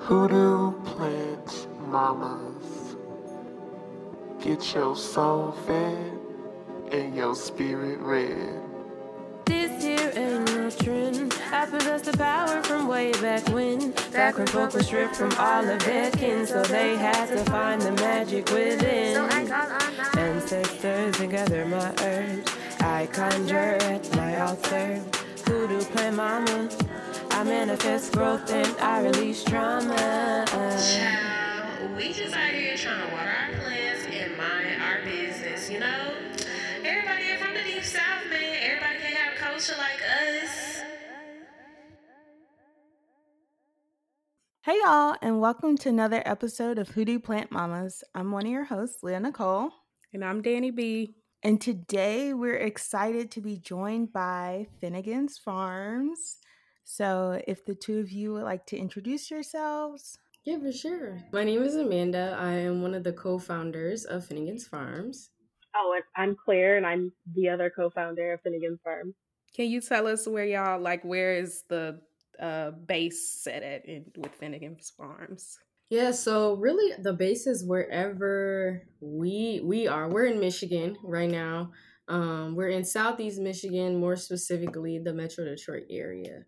[0.00, 2.96] Hoodoo plant mamas.
[4.42, 6.18] Get your soul fed
[6.90, 8.62] and your spirit red.
[9.44, 11.34] This here ain't no trend.
[11.52, 13.92] I possess the power from way back when.
[14.10, 17.80] Back when folk were stripped from all of their kin, so they had to find
[17.82, 19.14] the magic within.
[19.14, 22.50] So I call on my Ancestors and gather my herbs.
[22.80, 25.02] I conjure at my altar.
[25.46, 26.68] Hoodoo plant mama.
[27.40, 30.44] I manifest growth and I release trauma.
[30.46, 35.78] Child, we just out here trying to water our plants and mind our business, you
[35.80, 36.12] know?
[36.84, 38.58] Everybody here from the deep south, man.
[38.60, 40.82] Everybody can have culture like us.
[44.64, 48.04] Hey y'all, and welcome to another episode of Hoodoo Plant Mamas.
[48.14, 49.70] I'm one of your hosts, Leah Nicole,
[50.12, 51.14] And I'm Danny B.
[51.42, 56.39] and today we're excited to be joined by Finnegan's Farms.
[56.84, 61.18] So, if the two of you would like to introduce yourselves, Yeah, for sure.
[61.32, 62.36] My name is Amanda.
[62.38, 65.30] I am one of the co-founders of Finnegan's Farms.
[65.76, 69.14] Oh, I'm Claire, and I'm the other co-founder of Finnegan's Farm.
[69.54, 72.00] Can you tell us where y'all like where is the
[72.40, 75.58] uh base set at in with Finnegan's Farms?
[75.90, 80.08] Yeah, so really the base is wherever we we are.
[80.08, 81.72] We're in Michigan right now.
[82.08, 86.44] Um, we're in Southeast Michigan, more specifically the Metro Detroit area.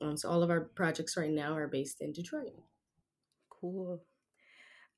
[0.00, 2.52] Um, so all of our projects right now are based in Detroit.
[3.50, 4.00] Cool.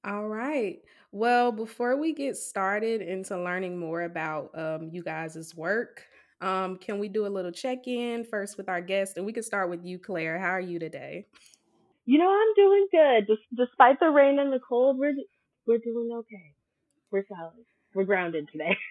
[0.04, 0.80] All right.
[1.12, 6.04] Well, before we get started into learning more about um, you guys' work,
[6.40, 9.16] um, can we do a little check-in first with our guest?
[9.16, 10.38] And we can start with you, Claire.
[10.38, 11.26] How are you today?
[12.06, 13.26] You know, I'm doing good.
[13.26, 15.14] Just despite the rain and the cold, we're
[15.66, 16.54] we're doing okay.
[17.10, 17.64] We're solid.
[17.94, 18.76] We're grounded today.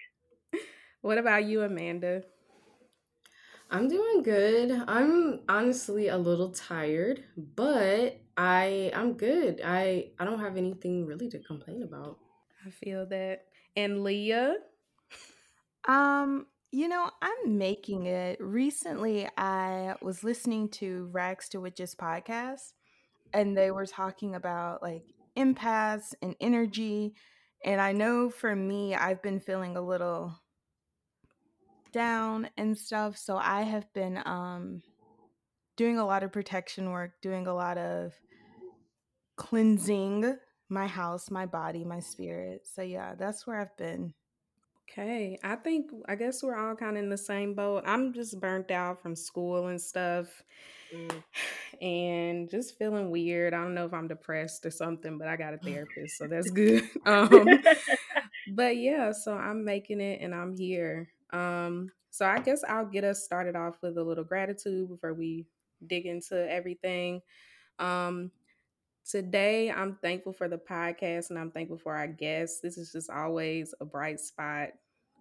[1.02, 2.24] What about you, Amanda?
[3.70, 4.82] I'm doing good.
[4.88, 9.60] I'm honestly a little tired, but I I'm good.
[9.64, 12.18] I I don't have anything really to complain about.
[12.66, 13.44] I feel that.
[13.76, 14.56] And Leah?
[15.88, 18.40] um, you know, I'm making it.
[18.40, 22.72] Recently, I was listening to Rags to Witches podcast,
[23.34, 25.04] and they were talking about like
[25.36, 27.14] empaths and energy.
[27.64, 30.34] And I know for me, I've been feeling a little
[31.92, 33.16] down and stuff.
[33.16, 34.82] So I have been um
[35.76, 38.12] doing a lot of protection work, doing a lot of
[39.36, 40.36] cleansing
[40.68, 42.66] my house, my body, my spirit.
[42.66, 44.14] So yeah, that's where I've been.
[44.90, 47.84] Okay, I think I guess we're all kind of in the same boat.
[47.86, 50.42] I'm just burnt out from school and stuff
[50.94, 51.22] Mm.
[51.82, 53.54] and just feeling weird.
[53.54, 56.50] I don't know if I'm depressed or something, but I got a therapist, so that's
[56.50, 56.88] good.
[57.06, 57.46] Um
[58.54, 61.08] but yeah, so I'm making it and I'm here.
[61.32, 65.46] Um so I guess I'll get us started off with a little gratitude before we
[65.86, 67.22] dig into everything.
[67.78, 68.30] Um
[69.08, 72.60] Today, I'm thankful for the podcast and I'm thankful for our guests.
[72.60, 74.68] This is just always a bright spot.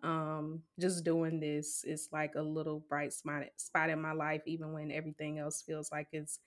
[0.03, 4.74] Um, just doing this is like a little bright spot spot in my life, even
[4.74, 6.39] when everything else feels like it's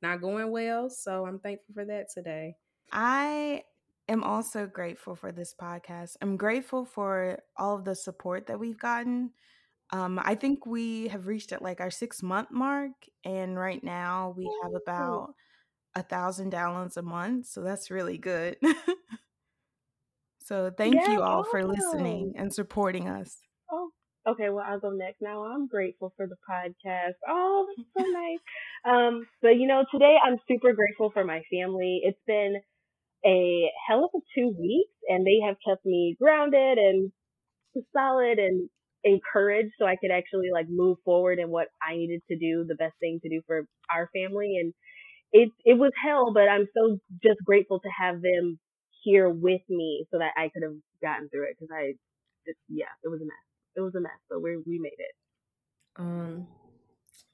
[0.00, 0.88] not going well.
[0.88, 2.56] So I'm thankful for that today.
[2.90, 3.64] I
[4.08, 6.16] am also grateful for this podcast.
[6.22, 9.30] I'm grateful for all of the support that we've gotten.
[9.90, 12.92] Um, I think we have reached at like our six month mark,
[13.24, 15.34] and right now we have about
[15.94, 17.46] a thousand downloads a month.
[17.46, 18.56] So that's really good.
[20.38, 23.38] so thank Yeah, you all for listening and supporting us.
[23.70, 23.90] Oh,
[24.28, 24.50] okay.
[24.50, 25.20] Well, I'll go next.
[25.20, 27.14] Now I'm grateful for the podcast.
[27.28, 28.38] Oh, that's so nice.
[28.84, 32.00] Um, so you know, today I'm super grateful for my family.
[32.04, 32.56] It's been
[33.26, 37.12] a hell of a two weeks, and they have kept me grounded and
[37.92, 38.68] solid and
[39.04, 42.74] encouraged, so I could actually like move forward in what I needed to do, the
[42.74, 44.56] best thing to do for our family.
[44.60, 44.72] And
[45.32, 48.58] it it was hell, but I'm so just grateful to have them
[49.04, 51.92] here with me so that I could have gotten through it because I,
[52.46, 53.46] just, yeah, it was a mess.
[53.76, 55.14] It was a mess, but we we made it.
[55.96, 56.46] Um,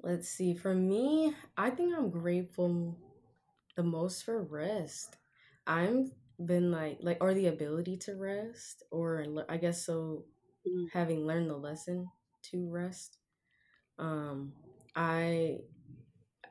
[0.02, 0.54] let's see.
[0.54, 2.96] For me, I think I'm grateful
[3.76, 5.16] the most for rest.
[5.66, 6.10] I'm
[6.44, 10.24] been like like or the ability to rest, or I guess so.
[10.68, 10.86] Mm.
[10.92, 12.08] Having learned the lesson
[12.50, 13.18] to rest,
[13.98, 14.52] um,
[14.96, 15.60] I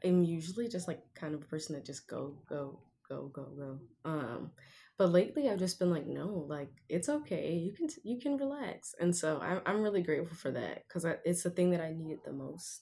[0.03, 2.79] am usually just like kind of a person that just go go
[3.09, 3.79] go go go.
[4.05, 4.51] Um,
[4.97, 7.53] but lately I've just been like, no, like it's okay.
[7.53, 11.43] You can you can relax, and so I'm I'm really grateful for that because it's
[11.43, 12.81] the thing that I needed the most,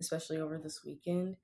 [0.00, 1.36] especially over this weekend.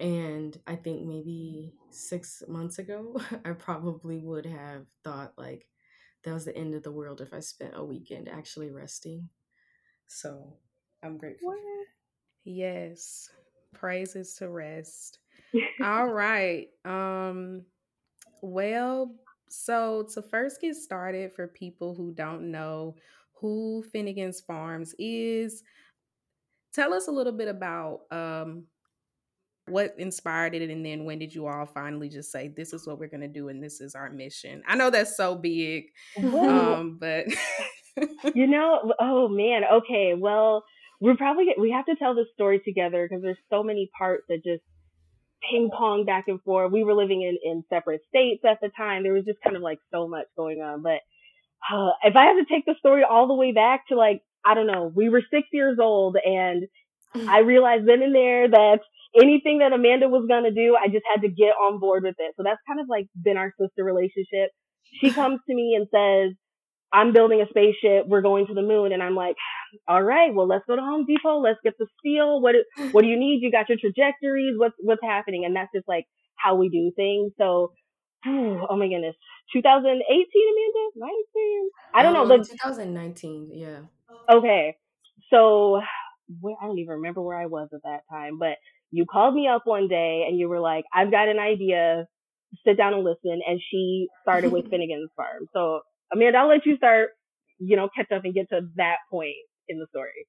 [0.00, 5.66] And I think maybe six months ago, I probably would have thought like
[6.24, 9.28] that was the end of the world if I spent a weekend actually resting.
[10.06, 10.54] So
[11.02, 11.50] I'm grateful.
[11.50, 11.84] that.
[12.44, 13.30] Yes.
[13.74, 15.18] Praises to rest.
[15.82, 16.68] All right.
[16.84, 17.64] Um
[18.40, 19.14] well,
[19.48, 22.94] so to first get started for people who don't know
[23.34, 25.62] who Finnegan's Farms is,
[26.72, 28.64] tell us a little bit about um
[29.70, 32.98] what inspired it and then when did you all finally just say this is what
[32.98, 34.62] we're going to do and this is our mission?
[34.66, 35.86] I know that's so big
[36.22, 37.26] um but
[38.34, 40.64] you know oh man okay well
[41.00, 44.42] we're probably we have to tell this story together because there's so many parts that
[44.44, 44.62] just
[45.48, 46.72] ping pong back and forth.
[46.72, 49.04] We were living in in separate states at the time.
[49.04, 51.00] There was just kind of like so much going on but
[51.72, 54.54] uh, if i have to take the story all the way back to like i
[54.54, 56.66] don't know we were six years old and
[57.28, 58.80] i realized then and there that
[59.14, 62.34] anything that Amanda was gonna do, I just had to get on board with it.
[62.36, 64.50] So that's kind of like been our sister relationship.
[65.00, 66.36] She comes to me and says,
[66.92, 68.06] I'm building a spaceship.
[68.06, 68.92] We're going to the moon.
[68.92, 69.36] And I'm like,
[69.86, 71.40] all right, well, let's go to Home Depot.
[71.40, 72.40] Let's get the steel.
[72.40, 72.54] What,
[72.92, 73.40] what do you need?
[73.42, 74.54] You got your trajectories.
[74.56, 75.44] What's, what's happening?
[75.44, 76.06] And that's just like
[76.36, 77.32] how we do things.
[77.36, 77.72] So,
[78.26, 79.16] oh my goodness.
[79.52, 80.90] 2018, Amanda?
[80.96, 81.70] 19?
[81.94, 82.38] I don't um, know.
[82.38, 83.80] The, 2019, yeah.
[84.30, 84.76] Okay.
[85.30, 85.80] So,
[86.40, 88.56] where, I don't even remember where I was at that time, but
[88.90, 92.06] you called me up one day and you were like, I've got an idea.
[92.66, 93.40] Sit down and listen.
[93.46, 95.46] And she started with Finnegan's Farm.
[95.52, 95.80] So
[96.12, 97.10] Amanda, I'll let you start,
[97.58, 99.34] you know, catch up and get to that point
[99.68, 100.26] in the story.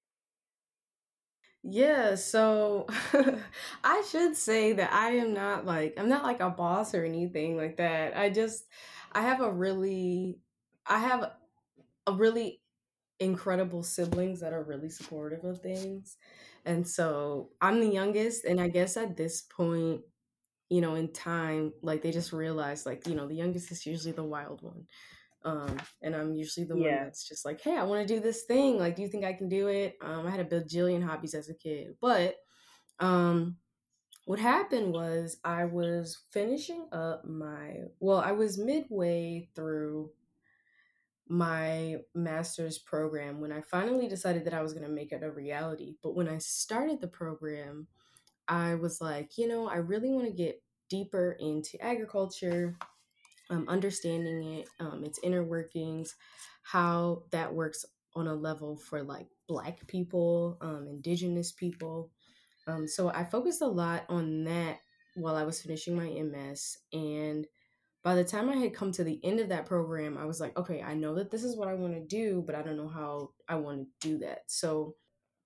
[1.61, 2.88] Yeah, so
[3.83, 7.57] I should say that I am not like I'm not like a boss or anything
[7.57, 8.17] like that.
[8.17, 8.65] I just
[9.11, 10.39] I have a really
[10.85, 11.31] I have
[12.07, 12.61] a really
[13.19, 16.17] incredible siblings that are really supportive of things.
[16.65, 20.01] And so I'm the youngest, and I guess at this point,
[20.69, 24.11] you know, in time, like they just realize, like, you know, the youngest is usually
[24.11, 24.85] the wild one.
[25.44, 26.95] Um, and I'm usually the yeah.
[26.95, 28.77] one that's just like, hey, I want to do this thing.
[28.77, 29.97] Like, do you think I can do it?
[30.01, 31.95] Um, I had a bajillion hobbies as a kid.
[32.01, 32.35] But
[33.00, 33.56] um,
[34.25, 40.11] what happened was I was finishing up my, well, I was midway through
[41.29, 45.31] my master's program when I finally decided that I was going to make it a
[45.31, 45.95] reality.
[46.01, 47.87] But when I started the program,
[48.47, 52.75] I was like, you know, I really want to get deeper into agriculture,
[53.51, 56.15] um, understanding it, um, its inner workings,
[56.63, 57.85] how that works
[58.15, 62.09] on a level for like Black people, um, Indigenous people.
[62.65, 64.79] Um, so I focused a lot on that
[65.15, 66.77] while I was finishing my MS.
[66.91, 67.45] And
[68.03, 70.57] by the time I had come to the end of that program, I was like,
[70.57, 72.87] okay, I know that this is what I want to do, but I don't know
[72.87, 74.39] how I want to do that.
[74.47, 74.95] So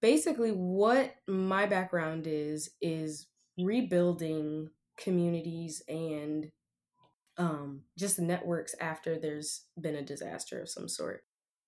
[0.02, 3.28] basically, what my background is, is
[3.58, 6.52] rebuilding communities and
[7.38, 11.24] um, just networks after there's been a disaster of some sort.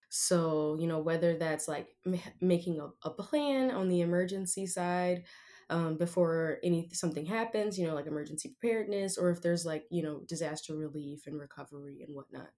[0.09, 5.23] So, you know, whether that's like m- making a, a plan on the emergency side,
[5.69, 10.03] um, before any something happens, you know, like emergency preparedness, or if there's like you
[10.03, 12.49] know disaster relief and recovery and whatnot.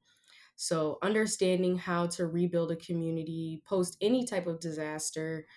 [0.56, 5.48] So understanding how to rebuild a community post any type of disaster,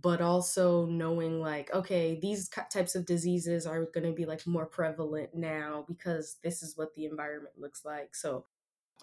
[0.00, 4.66] but also knowing like okay these types of diseases are going to be like more
[4.66, 8.46] prevalent now because this is what the environment looks like so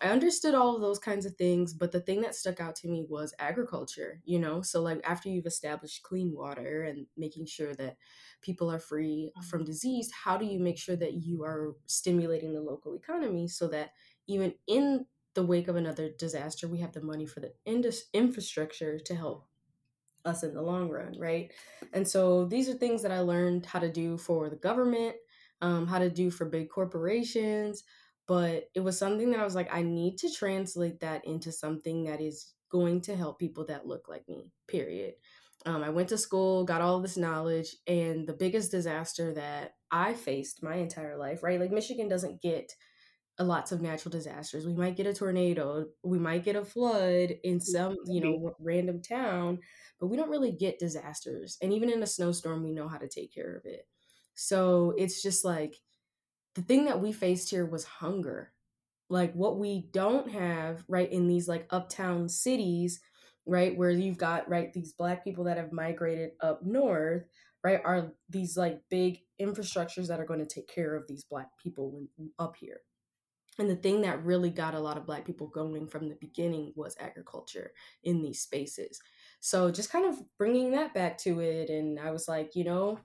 [0.01, 2.87] I understood all of those kinds of things, but the thing that stuck out to
[2.87, 4.61] me was agriculture, you know?
[4.63, 7.97] So, like, after you've established clean water and making sure that
[8.41, 9.67] people are free from mm-hmm.
[9.67, 13.91] disease, how do you make sure that you are stimulating the local economy so that
[14.27, 18.97] even in the wake of another disaster, we have the money for the indus- infrastructure
[18.97, 19.47] to help
[20.25, 21.51] us in the long run, right?
[21.93, 25.15] And so, these are things that I learned how to do for the government,
[25.61, 27.83] um, how to do for big corporations
[28.27, 32.05] but it was something that I was like, I need to translate that into something
[32.05, 35.15] that is going to help people that look like me, period.
[35.65, 40.13] Um, I went to school, got all this knowledge, and the biggest disaster that I
[40.13, 41.59] faced my entire life, right?
[41.59, 42.73] Like Michigan doesn't get
[43.39, 44.65] lots of natural disasters.
[44.65, 49.01] We might get a tornado, we might get a flood in some, you know, random
[49.01, 49.59] town,
[49.99, 51.57] but we don't really get disasters.
[51.61, 53.87] And even in a snowstorm, we know how to take care of it.
[54.33, 55.77] So it's just like
[56.55, 58.51] the thing that we faced here was hunger.
[59.09, 63.01] Like what we don't have, right, in these like uptown cities,
[63.45, 67.23] right, where you've got, right, these black people that have migrated up north,
[67.63, 71.47] right, are these like big infrastructures that are going to take care of these black
[71.61, 72.07] people when,
[72.39, 72.81] up here.
[73.59, 76.71] And the thing that really got a lot of black people going from the beginning
[76.75, 77.71] was agriculture
[78.03, 78.99] in these spaces.
[79.41, 81.69] So just kind of bringing that back to it.
[81.69, 82.99] And I was like, you know,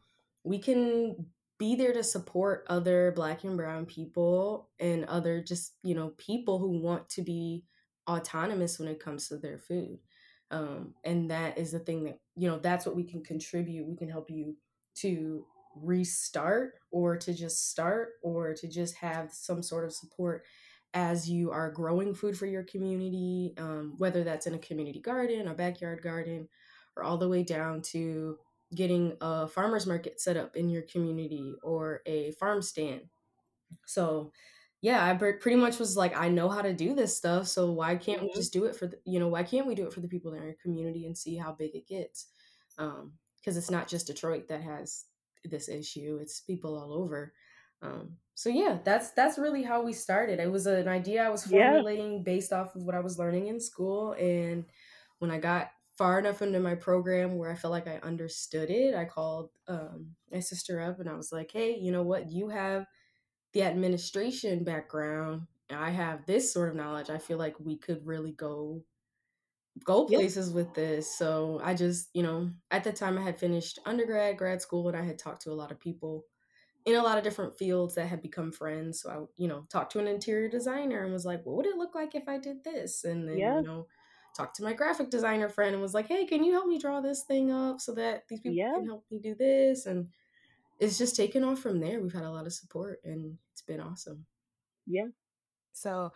[0.45, 1.26] we can
[1.58, 6.58] be there to support other black and brown people and other just you know people
[6.58, 7.64] who want to be
[8.08, 9.98] autonomous when it comes to their food
[10.50, 13.96] um, and that is the thing that you know that's what we can contribute we
[13.96, 14.56] can help you
[14.94, 15.44] to
[15.82, 20.44] restart or to just start or to just have some sort of support
[20.94, 25.48] as you are growing food for your community, um, whether that's in a community garden,
[25.48, 26.48] a backyard garden,
[26.96, 28.38] or all the way down to
[28.75, 33.02] getting a farmer's market set up in your community or a farm stand.
[33.87, 34.32] So,
[34.82, 37.46] yeah, I pretty much was like, I know how to do this stuff.
[37.49, 38.38] So why can't we mm-hmm.
[38.38, 40.35] just do it for the, you know, why can't we do it for the people
[40.35, 42.26] in our community and see how big it gets?
[42.78, 43.12] Um,
[43.46, 45.04] because it's not just Detroit that has
[45.44, 47.32] this issue; it's people all over.
[47.80, 50.40] Um, so yeah, that's that's really how we started.
[50.40, 52.23] It was an idea I was formulating yeah.
[52.25, 54.64] based off of what I was learning in school, and
[55.20, 58.95] when I got far enough into my program where I felt like I understood it,
[58.95, 62.31] I called um, my sister up and I was like, "Hey, you know what?
[62.31, 62.87] You have
[63.53, 65.47] the administration background.
[65.71, 67.11] I have this sort of knowledge.
[67.11, 68.83] I feel like we could really go
[69.85, 71.17] go places with this.
[71.17, 74.97] So I just, you know, at the time I had finished undergrad, grad school, and
[74.97, 76.25] I had talked to a lot of people
[76.85, 79.00] in a lot of different fields that had become friends.
[79.00, 81.76] So I, you know, talked to an interior designer and was like, what would it
[81.76, 83.05] look like if I did this?
[83.05, 83.57] And then, yeah.
[83.57, 83.87] you know,
[84.37, 87.00] talked to my graphic designer friend and was like, hey, can you help me draw
[87.00, 88.75] this thing up so that these people yeah.
[88.75, 89.87] can help me do this?
[89.87, 90.09] And
[90.78, 92.00] it's just taken off from there.
[92.00, 94.26] We've had a lot of support and it's been awesome.
[94.87, 95.07] Yeah.
[95.73, 96.12] So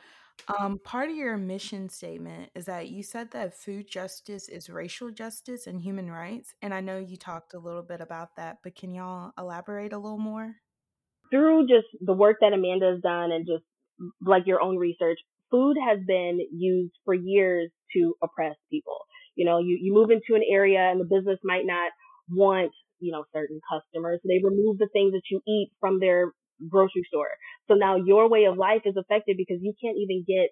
[0.49, 5.11] um, part of your mission statement is that you said that food justice is racial
[5.11, 6.55] justice and human rights.
[6.63, 9.99] And I know you talked a little bit about that, but can y'all elaborate a
[9.99, 10.57] little more?
[11.31, 13.65] Through just the work that Amanda has done and just
[14.21, 15.19] like your own research,
[15.51, 18.99] food has been used for years to oppress people.
[19.37, 21.91] You know, you, you move into an area and the business might not
[22.29, 24.21] want, you know, certain customers.
[24.25, 26.33] They remove the things that you eat from their
[26.69, 27.31] grocery store.
[27.69, 30.51] So now your way of life is affected because you can't even get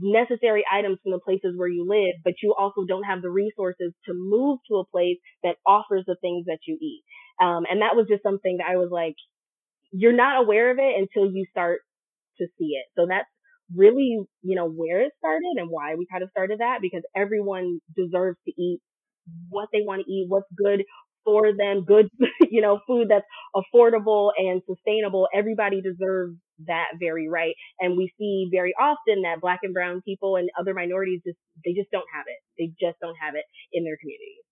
[0.00, 3.92] necessary items from the places where you live, but you also don't have the resources
[4.06, 7.02] to move to a place that offers the things that you eat.
[7.40, 9.16] Um, and that was just something that I was like,
[9.92, 11.80] you're not aware of it until you start
[12.38, 12.86] to see it.
[12.96, 13.28] So that's
[13.76, 17.80] really, you know, where it started and why we kind of started that because everyone
[17.96, 18.80] deserves to eat
[19.48, 20.84] what they want to eat, what's good
[21.24, 22.08] for them, good,
[22.50, 23.26] you know, food that's
[23.56, 25.28] affordable and sustainable.
[25.34, 27.54] Everybody deserves that very right.
[27.80, 31.72] And we see very often that black and brown people and other minorities just, they
[31.72, 32.38] just don't have it.
[32.58, 34.44] They just don't have it in their communities.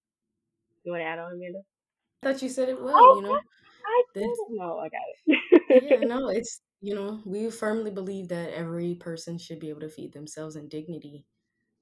[0.84, 1.60] You want to add on, Amanda?
[2.22, 3.38] I thought you said it well, oh, you know.
[3.84, 4.78] I didn't know.
[4.78, 5.82] I got it.
[5.90, 9.90] yeah, no, it's, you know, we firmly believe that every person should be able to
[9.90, 11.26] feed themselves in dignity.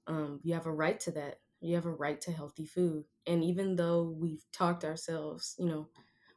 [0.07, 3.05] Um, you have a right to that you have a right to healthy food.
[3.27, 5.89] And even though we've talked ourselves, you know,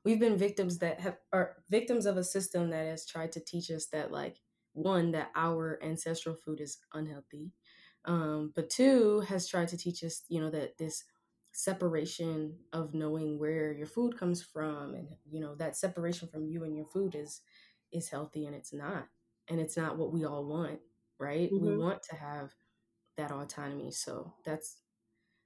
[0.04, 3.70] we've been victims that have are victims of a system that has tried to teach
[3.70, 4.38] us that like
[4.74, 7.52] one that our ancestral food is unhealthy
[8.04, 11.04] um, but two has tried to teach us you know that this
[11.52, 16.64] separation of knowing where your food comes from and you know that separation from you
[16.64, 17.42] and your food is
[17.94, 19.06] is healthy and it's not
[19.48, 20.80] and it's not what we all want
[21.18, 21.50] right?
[21.52, 21.66] Mm-hmm.
[21.66, 22.52] we want to have
[23.16, 24.76] that autonomy so that's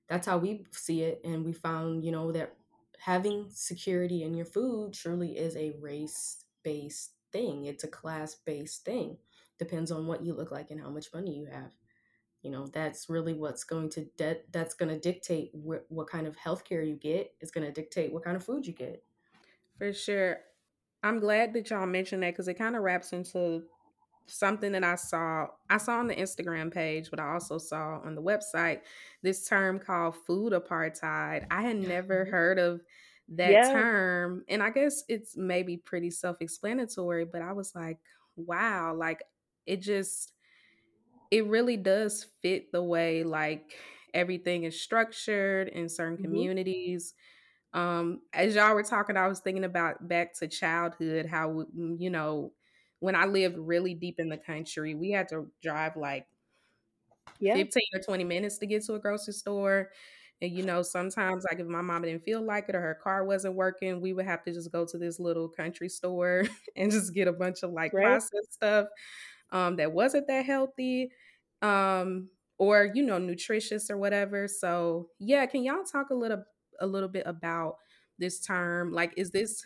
[0.08, 2.54] that's how we see it and we found you know that
[2.98, 7.66] having security in your food truly is a race based thing.
[7.66, 9.16] It's a class based thing.
[9.58, 11.72] Depends on what you look like and how much money you have.
[12.42, 16.26] You know that's really what's going to de- that's going to dictate wh- what kind
[16.26, 19.02] of healthcare you get is going to dictate what kind of food you get.
[19.76, 20.38] For sure
[21.02, 23.62] i'm glad that y'all mentioned that because it kind of wraps into
[24.28, 25.46] something that I saw.
[25.68, 28.80] I saw on the Instagram page, but I also saw on the website
[29.22, 31.46] this term called food apartheid.
[31.50, 32.30] I had never mm-hmm.
[32.30, 32.80] heard of
[33.30, 33.72] that yeah.
[33.72, 34.44] term.
[34.48, 37.98] And I guess it's maybe pretty self explanatory, but I was like,
[38.36, 39.22] wow, like
[39.66, 40.32] it just,
[41.30, 43.74] it really does fit the way like
[44.14, 46.24] everything is structured in certain mm-hmm.
[46.24, 47.14] communities.
[47.75, 52.52] Um, as y'all were talking, I was thinking about back to childhood, how, you know,
[53.00, 56.26] when I lived really deep in the country, we had to drive like
[57.40, 57.54] yeah.
[57.54, 59.90] 15 or 20 minutes to get to a grocery store.
[60.40, 63.25] And you know, sometimes like if my mom didn't feel like it or her car
[63.25, 66.44] wasn't working, we would have to just go to this little country store
[66.76, 68.04] and just get a bunch of like right.
[68.04, 68.87] processed stuff
[69.50, 71.10] um, that wasn't that healthy
[71.62, 74.46] um, or you know nutritious or whatever.
[74.46, 76.44] So yeah, can y'all talk a little
[76.80, 77.76] a little bit about
[78.18, 78.92] this term?
[78.92, 79.64] Like, is this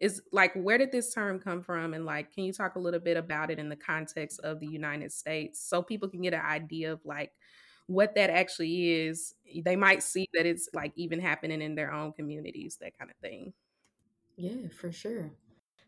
[0.00, 1.94] is like where did this term come from?
[1.94, 4.66] And like can you talk a little bit about it in the context of the
[4.66, 7.32] united states so people can get an idea of like
[7.86, 9.34] what that actually is?
[9.64, 13.16] They might see that it's like even happening in their own communities that kind of
[13.18, 13.52] thing.
[14.36, 15.32] Yeah for sure.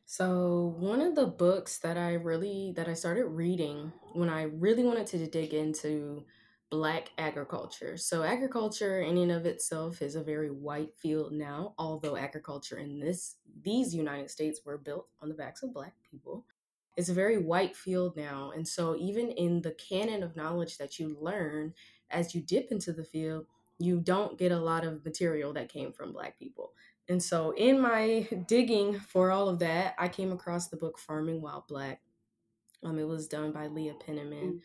[0.04, 4.84] So one of the books that i really that i started reading when i really
[4.84, 6.24] wanted to dig into
[6.72, 7.98] black agriculture.
[7.98, 12.98] So agriculture in and of itself is a very white field now, although agriculture in
[12.98, 16.46] this these United States were built on the backs of black people.
[16.96, 18.52] It's a very white field now.
[18.56, 21.74] And so even in the canon of knowledge that you learn
[22.10, 23.44] as you dip into the field,
[23.78, 26.72] you don't get a lot of material that came from black people.
[27.06, 31.42] And so in my digging for all of that, I came across the book Farming
[31.42, 32.00] While Black.
[32.82, 34.62] Um, it was done by Leah Penniman.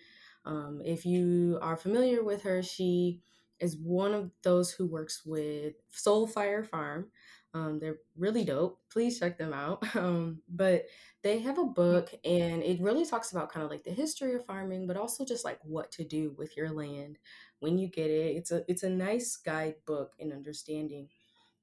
[0.47, 3.21] Um, if you are familiar with her, she
[3.59, 7.07] is one of those who works with Soul Fire Farm.
[7.53, 8.79] Um, they're really dope.
[8.91, 9.83] Please check them out.
[9.95, 10.85] Um, but
[11.23, 14.45] they have a book, and it really talks about kind of like the history of
[14.45, 17.17] farming, but also just like what to do with your land
[17.59, 18.37] when you get it.
[18.37, 21.09] It's a it's a nice guidebook in understanding.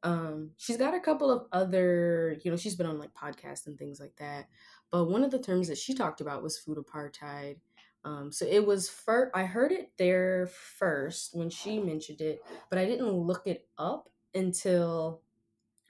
[0.03, 3.79] Um, she's got a couple of other, you know, she's been on like podcasts and
[3.79, 4.49] things like that.
[4.91, 7.57] But one of the terms that she talked about was food apartheid.
[8.05, 12.79] Um, so it was first, I heard it there first when she mentioned it, but
[12.79, 15.23] I didn't look it up until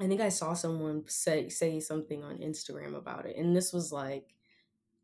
[0.00, 3.36] I think I saw someone say say something on Instagram about it.
[3.36, 4.34] And this was like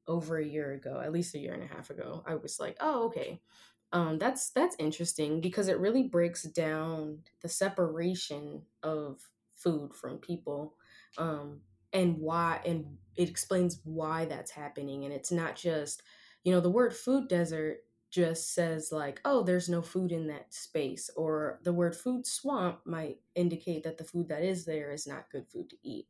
[0.07, 2.23] over a year ago, at least a year and a half ago.
[2.27, 3.41] I was like, oh, okay.
[3.93, 9.21] Um, that's that's interesting because it really breaks down the separation of
[9.55, 10.75] food from people
[11.19, 11.61] um,
[11.93, 12.87] and why and
[13.17, 16.03] it explains why that's happening and it's not just
[16.45, 17.79] you know the word food desert
[18.11, 22.81] just says like oh there's no food in that space or the word food swamp
[22.85, 26.07] might indicate that the food that is there is not good food to eat.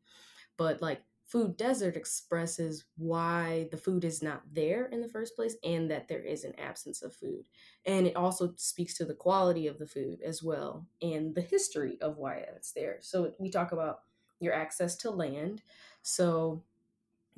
[0.57, 5.57] But like food desert expresses why the food is not there in the first place
[5.63, 7.45] and that there is an absence of food.
[7.87, 11.99] And it also speaks to the quality of the food as well and the history
[12.01, 12.99] of why it's there.
[13.01, 14.01] So we talk about
[14.41, 15.63] your access to land.
[16.03, 16.65] So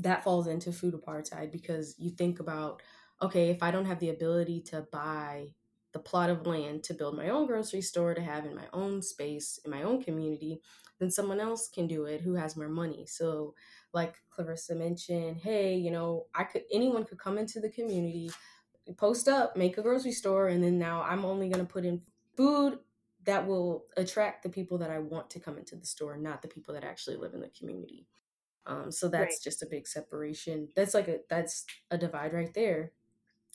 [0.02, 2.82] that falls into food apartheid because you think about
[3.20, 5.46] okay, if I don't have the ability to buy
[5.92, 9.00] the plot of land to build my own grocery store to have in my own
[9.00, 10.60] space in my own community,
[10.98, 13.06] then someone else can do it who has more money.
[13.06, 13.54] So,
[13.92, 18.30] like Clarissa mentioned, hey, you know, I could anyone could come into the community,
[18.96, 22.02] post up, make a grocery store, and then now I'm only going to put in
[22.36, 22.78] food
[23.24, 26.48] that will attract the people that I want to come into the store, not the
[26.48, 28.06] people that actually live in the community.
[28.66, 29.42] Um, so that's right.
[29.42, 30.68] just a big separation.
[30.76, 32.92] That's like a that's a divide right there.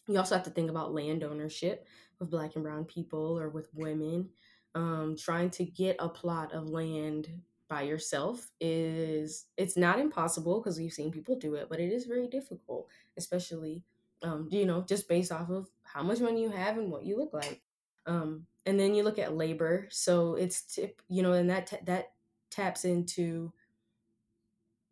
[0.08, 1.86] You also have to think about land ownership
[2.20, 4.30] with black and brown people or with women.
[4.76, 7.30] Um, trying to get a plot of land
[7.68, 12.06] by yourself is it's not impossible because we've seen people do it, but it is
[12.06, 13.84] very difficult, especially
[14.24, 17.18] um, you know just based off of how much money you have and what you
[17.18, 17.62] look like.
[18.06, 21.78] Um, and then you look at labor, so it's tip, you know, and that t-
[21.86, 22.12] that
[22.50, 23.52] taps into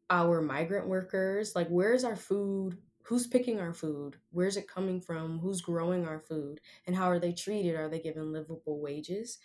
[0.09, 1.55] our migrant workers.
[1.55, 2.77] Like, where's our food?
[3.03, 4.17] Who's picking our food?
[4.31, 5.39] Where's it coming from?
[5.39, 6.59] Who's growing our food?
[6.87, 7.75] And how are they treated?
[7.75, 9.37] Are they given livable wages?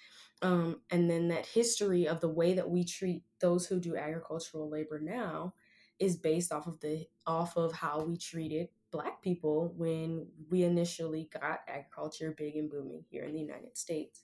[0.42, 4.70] Um, and then that history of the way that we treat those who do agricultural
[4.70, 5.54] labor now
[5.98, 11.28] is based off of the off of how we treated black people when we initially
[11.32, 14.22] got agriculture big and booming here in the united states.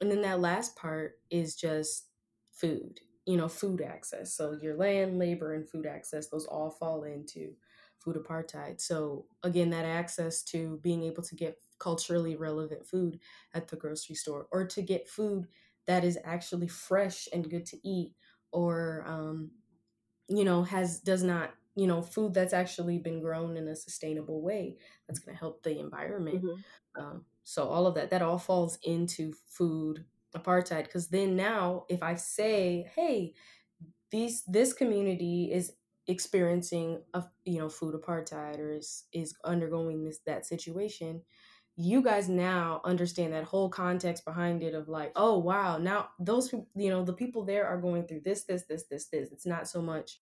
[0.00, 2.08] And then that last part is just
[2.50, 7.02] food you know food access so your land labor and food access those all fall
[7.04, 7.54] into
[8.06, 8.80] food apartheid.
[8.80, 13.18] So, again, that access to being able to get culturally relevant food
[13.52, 15.48] at the grocery store or to get food
[15.86, 18.12] that is actually fresh and good to eat
[18.52, 19.50] or, um,
[20.28, 24.40] you know, has, does not, you know, food that's actually been grown in a sustainable
[24.40, 26.42] way that's going to help the environment.
[26.42, 27.00] Mm-hmm.
[27.02, 32.02] Um, so, all of that, that all falls into food apartheid because then now if
[32.02, 33.34] I say, hey,
[34.10, 35.72] these this community is
[36.06, 41.20] experiencing a you know food apartheid or is is undergoing this that situation
[41.76, 46.52] you guys now understand that whole context behind it of like oh wow now those
[46.52, 49.68] you know the people there are going through this this this this this it's not
[49.68, 50.20] so much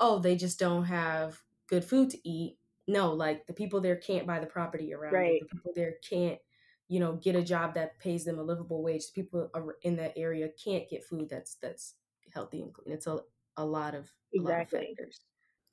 [0.00, 2.56] oh they just don't have good food to eat
[2.86, 5.40] no like the people there can't buy the property around right.
[5.40, 6.38] the people there can't
[6.88, 9.50] you know get a job that pays them a livable wage people
[9.82, 11.94] in that area can't get food that's that's
[12.32, 13.18] healthy and clean it's a
[13.56, 14.52] a lot of exactly.
[14.52, 15.20] lot of factors.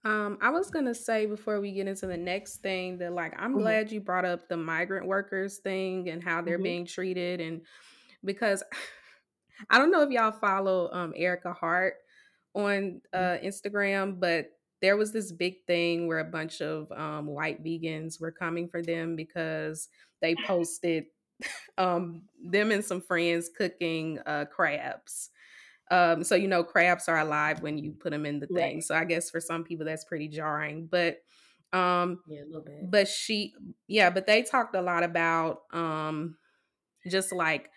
[0.06, 3.52] Um, I was gonna say before we get into the next thing that like I'm
[3.52, 3.62] mm-hmm.
[3.62, 6.64] glad you brought up the migrant workers thing and how they're mm-hmm.
[6.64, 7.62] being treated and
[8.24, 8.64] because
[9.70, 11.96] I don't know if y'all follow um, Ericka Hart
[12.54, 13.18] on mm-hmm.
[13.18, 14.48] uh, Instagram, but
[14.84, 18.84] there was this big thing where a bunch of um, white vegans were coming for
[18.84, 19.90] them because
[20.22, 21.06] they posted
[21.80, 25.32] um, them and some friends cooking uh, crabs
[25.92, 28.78] um, so you know, crabs are alive when you put them in the thing.
[28.78, 28.84] Right.
[28.84, 30.88] So I guess for some people that's pretty jarring.
[30.88, 31.24] But
[31.74, 32.90] um yeah, a little bit.
[32.90, 33.54] But she
[33.88, 36.38] yeah, but they talked a lot about um
[37.08, 37.70] just like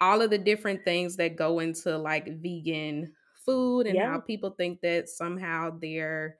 [0.00, 3.14] all of the different things that go into like vegan
[3.46, 4.12] food and Yeah.
[4.12, 6.38] how people think that somehow their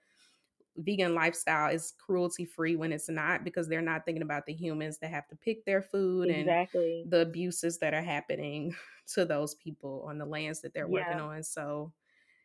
[0.76, 4.98] vegan lifestyle is cruelty free when it's not because they're not thinking about the humans
[4.98, 6.54] that have to pick their food and
[7.04, 8.74] the abuses that are happening
[9.06, 11.20] to those people on the lands that they're working Yeah.
[11.20, 11.42] on.
[11.42, 11.92] So,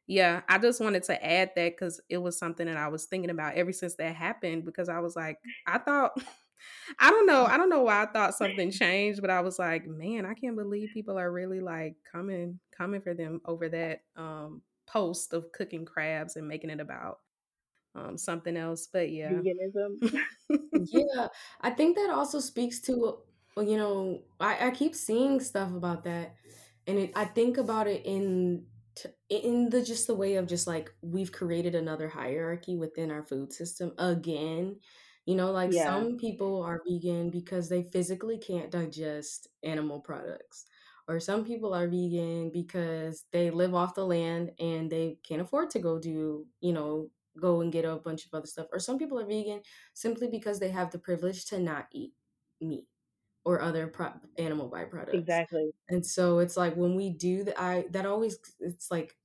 [0.07, 3.29] yeah, I just wanted to add that because it was something that I was thinking
[3.29, 4.65] about ever since that happened.
[4.65, 6.13] Because I was like, I thought,
[6.99, 9.85] I don't know, I don't know why I thought something changed, but I was like,
[9.85, 14.61] man, I can't believe people are really like coming, coming for them over that um,
[14.87, 17.19] post of cooking crabs and making it about
[17.97, 18.88] um, something else.
[18.91, 19.99] But yeah, Veganism.
[20.73, 21.27] Yeah,
[21.62, 23.17] I think that also speaks to,
[23.57, 26.36] you know, I, I keep seeing stuff about that,
[26.88, 30.67] and it, I think about it in t- in the just the way of just
[30.67, 34.77] like we've created another hierarchy within our food system again.
[35.25, 35.86] You know, like Yeah.
[35.86, 40.65] some people are vegan because they physically can't digest animal products.
[41.07, 45.69] Or some people are vegan because they live off the land and they can't afford
[45.71, 48.67] to go do, you know, go and get a bunch of other stuff.
[48.71, 49.62] Or some people are vegan
[49.93, 52.13] simply because they have the privilege to not eat
[52.62, 52.86] meat
[53.45, 55.13] or other pro- animal byproducts.
[55.13, 55.71] exactly.
[55.89, 59.15] And so it's like when we do that, I that always it's like,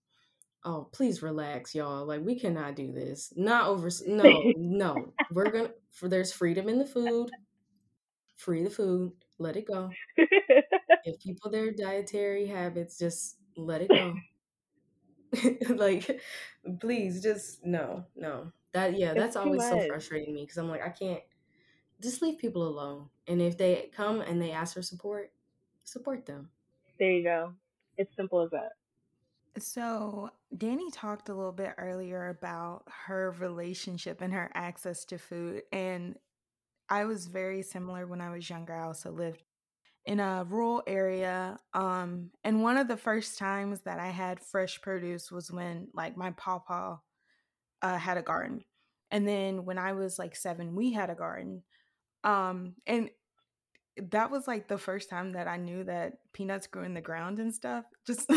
[0.65, 2.07] oh, please relax, y'all.
[2.07, 3.33] Like we cannot do this.
[3.37, 3.91] Not over.
[4.07, 5.13] No, no.
[5.31, 5.71] We're gonna.
[5.91, 7.31] For there's freedom in the food.
[8.37, 9.13] Free the food.
[9.39, 9.91] Let it go.
[11.05, 14.15] If people their dietary habits, just let it go.
[15.69, 16.21] like,
[16.81, 18.53] please, just no, no.
[18.73, 21.23] That yeah, It's that's too always so frustrating me because I'm like, I can't.
[22.01, 23.09] Just leave people alone.
[23.29, 25.31] And if they come and they ask for support,
[25.85, 26.51] support them.
[26.99, 27.53] there you go.
[27.97, 28.73] It's simple as that.
[29.59, 35.63] So, Danny talked a little bit earlier about her relationship and her access to food.
[35.73, 36.17] And
[36.89, 38.75] I was very similar when I was younger.
[38.75, 39.43] I also lived
[40.05, 41.59] in a rural area.
[41.75, 46.17] Um, and one of the first times that I had fresh produce was when, like,
[46.17, 46.99] my pawpaw
[47.83, 48.65] uh, had a garden.
[49.11, 51.63] And then when I was like seven, we had a garden.
[52.25, 53.11] Um, and
[54.11, 57.39] that was like the first time that I knew that peanuts grew in the ground
[57.39, 57.85] and stuff.
[58.07, 58.31] Just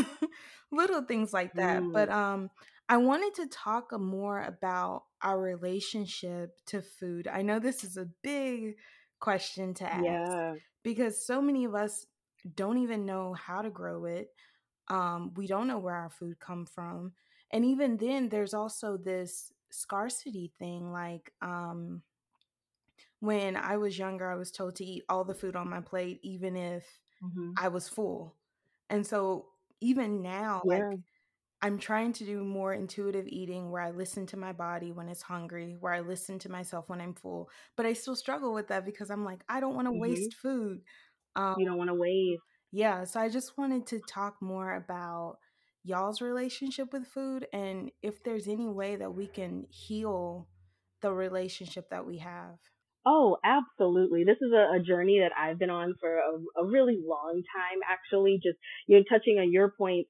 [0.72, 1.82] little things like that.
[1.82, 1.94] Mm.
[1.94, 2.50] But um
[2.88, 7.28] I wanted to talk more about our relationship to food.
[7.28, 8.76] I know this is a big
[9.20, 10.54] question to ask Yeah.
[10.86, 12.08] Because so many of us
[12.56, 14.30] don't even know how to grow it.
[14.90, 17.14] Um, we don't know where our food come from.
[17.52, 22.04] And even then there's also this scarcity thing like um
[23.20, 26.20] when I was younger, I was told to eat all the food on my plate,
[26.24, 28.38] even if hmm I was full.
[28.90, 29.50] And so
[29.82, 30.92] even now, Yeah.
[30.92, 31.00] like
[31.62, 35.24] I'm trying to do more intuitive eating where I listen to my body when it's
[35.24, 37.50] hungry, where I listen to myself when I'm full.
[37.76, 40.34] But I still struggle with that because I'm like, I don't want to hmm waste
[40.36, 40.84] food.
[41.36, 42.44] Um, You don't want to waste.
[42.72, 45.38] yeah, so I just wanted to talk more about
[45.84, 50.50] y'all's relationship with food and if there's any way that we can heal
[51.02, 52.58] the relationship that we have.
[53.06, 54.24] Oh, absolutely.
[54.24, 57.80] This is a, a journey that I've been on for a, a really long time,
[57.88, 58.40] actually.
[58.42, 60.08] Just, you know, touching on your point,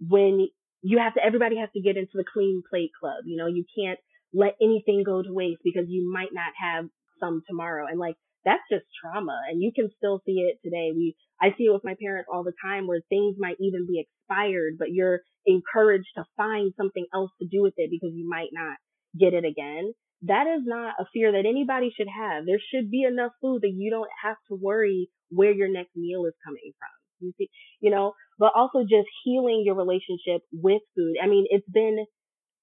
[0.00, 0.48] when
[0.82, 3.24] you have to, everybody has to get into the clean plate club.
[3.26, 3.98] You know, you can't
[4.32, 6.86] let anything go to waste because you might not have
[7.18, 7.86] some tomorrow.
[7.86, 9.38] And like, that's just trauma.
[9.50, 10.92] And you can still see it today.
[10.94, 14.00] We, I see it with my parents all the time where things might even be
[14.00, 18.50] expired, but you're encouraged to find something else to do with it because you might
[18.52, 18.76] not
[19.18, 22.44] get it again that is not a fear that anybody should have.
[22.44, 26.26] There should be enough food that you don't have to worry where your next meal
[26.26, 26.99] is coming from.
[27.20, 27.48] You see,
[27.80, 31.16] you know, but also just healing your relationship with food.
[31.22, 32.04] I mean, it's been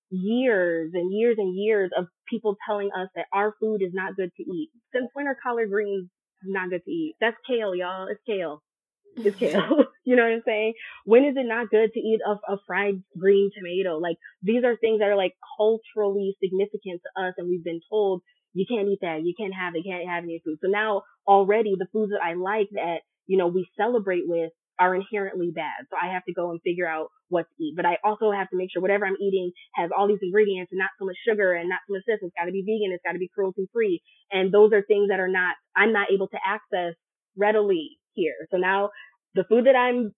[0.10, 4.32] years and years and years of people telling us that our food is not good
[4.38, 4.70] to eat.
[4.94, 6.10] Since when are collard greens
[6.44, 7.16] not good to eat?
[7.20, 8.08] That's kale, y'all.
[8.08, 8.64] It's kale.
[9.18, 9.86] It's kale.
[10.06, 10.74] you know what I'm saying?
[11.06, 13.98] When is it not good to eat a, a fried green tomato?
[13.98, 18.22] Like these are things that are like culturally significant to us, and we've been told
[18.54, 20.58] you can't eat that, you can't have it, you can't have any food.
[20.62, 24.96] So now already the foods that I like that you know we celebrate with are
[24.96, 25.90] inherently bad.
[25.90, 27.74] So I have to go and figure out what to eat.
[27.76, 30.80] But I also have to make sure whatever I'm eating has all these ingredients and
[30.80, 32.20] not so much sugar and not so much this.
[32.22, 32.94] It's got to be vegan.
[32.94, 34.02] It's got to be cruelty free.
[34.32, 36.94] And those are things that are not, I'm not able to access
[37.36, 38.48] readily here.
[38.52, 38.90] So now
[39.34, 40.14] the food that I'm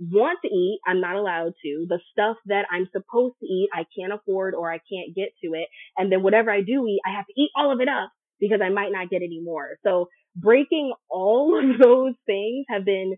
[0.00, 1.86] want to eat, I'm not allowed to.
[1.88, 5.54] The stuff that I'm supposed to eat, I can't afford or I can't get to
[5.54, 5.68] it.
[5.96, 8.60] And then whatever I do eat, I have to eat all of it up because
[8.62, 9.76] I might not get any more.
[9.84, 13.16] So breaking all of those things have been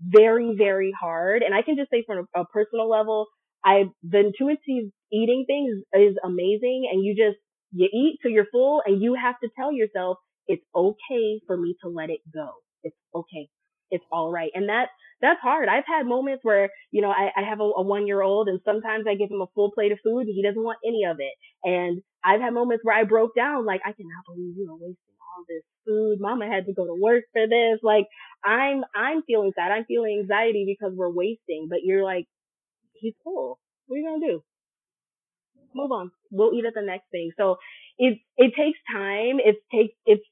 [0.00, 1.42] very, very hard.
[1.42, 3.26] And I can just say from a, a personal level,
[3.64, 6.88] I, the intuitive eating thing is, is amazing.
[6.92, 7.38] And you just,
[7.72, 11.76] you eat till you're full and you have to tell yourself, it's okay for me
[11.82, 12.48] to let it go.
[12.84, 13.48] It's okay.
[13.90, 14.50] it's all right.
[14.54, 15.68] And that's that's hard.
[15.68, 18.60] I've had moments where, you know, I, I have a, a one year old and
[18.64, 21.16] sometimes I give him a full plate of food and he doesn't want any of
[21.20, 21.32] it.
[21.64, 25.15] And I've had moments where I broke down, like, I cannot believe you are wasting
[25.36, 26.18] all this food.
[26.20, 27.80] Mama had to go to work for this.
[27.82, 28.06] Like,
[28.44, 29.72] I'm, I'm feeling sad.
[29.72, 32.26] I'm feeling anxiety because we're wasting, but you're like,
[32.94, 33.58] he's full.
[33.86, 34.42] What are you going to do?
[35.74, 36.10] Move on.
[36.30, 37.30] We'll eat at the next thing.
[37.36, 37.56] So
[37.98, 39.38] it it takes time.
[39.40, 40.24] It takes it's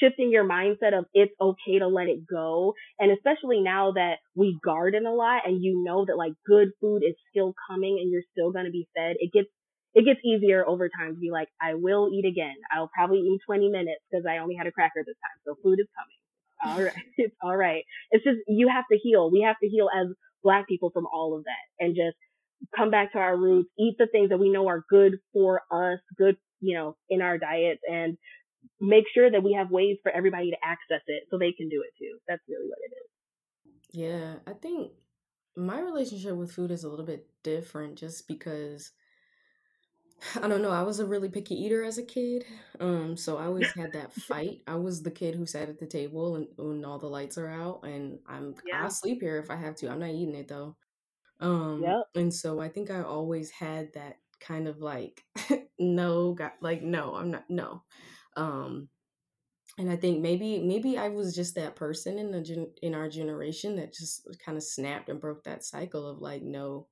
[0.00, 2.74] shifting your mindset of it's okay to let it go.
[2.98, 7.02] And especially now that we garden a lot and you know that like good food
[7.06, 9.48] is still coming and you're still gonna be fed, it gets
[9.96, 12.54] it gets easier over time to be like, I will eat again.
[12.70, 15.40] I'll probably eat 20 minutes because I only had a cracker this time.
[15.46, 16.20] So food is coming.
[16.62, 17.02] All right.
[17.16, 17.82] It's all right.
[18.10, 19.30] It's just, you have to heal.
[19.30, 20.08] We have to heal as
[20.42, 22.16] black people from all of that and just
[22.76, 25.98] come back to our roots, eat the things that we know are good for us,
[26.18, 28.18] good you know, in our diets and
[28.80, 31.82] make sure that we have ways for everybody to access it so they can do
[31.82, 32.18] it too.
[32.28, 33.08] That's really what it is.
[33.92, 34.92] Yeah, I think
[35.56, 38.92] my relationship with food is a little bit different just because
[40.42, 42.44] I don't know, I was a really picky eater as a kid.
[42.80, 44.62] Um so I always had that fight.
[44.66, 47.48] I was the kid who sat at the table and when all the lights are
[47.48, 48.82] out and I'm yeah.
[48.82, 49.90] I'll sleep here if I have to.
[49.90, 50.76] I'm not eating it though.
[51.40, 52.04] Um yep.
[52.14, 55.24] and so I think I always had that kind of like
[55.78, 57.82] no got like no i'm not no
[58.36, 58.88] um
[59.78, 63.08] and i think maybe maybe i was just that person in the gen- in our
[63.08, 66.86] generation that just kind of snapped and broke that cycle of like no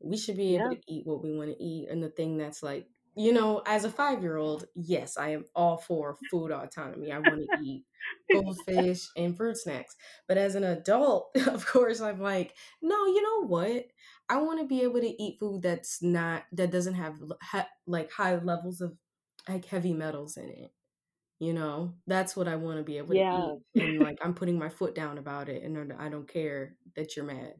[0.00, 0.76] we should be able yeah.
[0.76, 3.84] to eat what we want to eat and the thing that's like you know as
[3.84, 7.84] a five year old yes i am all for food autonomy i want to eat
[8.32, 9.96] goldfish and fruit snacks
[10.28, 13.86] but as an adult of course i'm like no you know what
[14.28, 17.16] I want to be able to eat food that's not that doesn't have
[17.86, 18.94] like high levels of
[19.48, 20.72] like heavy metals in it.
[21.38, 23.30] You know, that's what I want to be able yeah.
[23.30, 23.82] to eat.
[23.82, 27.24] And like I'm putting my foot down about it and I don't care that you're
[27.24, 27.54] mad.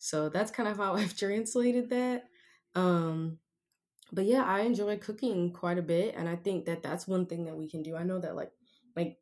[0.00, 2.24] So that's kind of how I've translated that.
[2.74, 3.38] Um
[4.12, 7.44] but yeah, I enjoy cooking quite a bit and I think that that's one thing
[7.44, 7.94] that we can do.
[7.94, 8.50] I know that like
[8.96, 9.18] like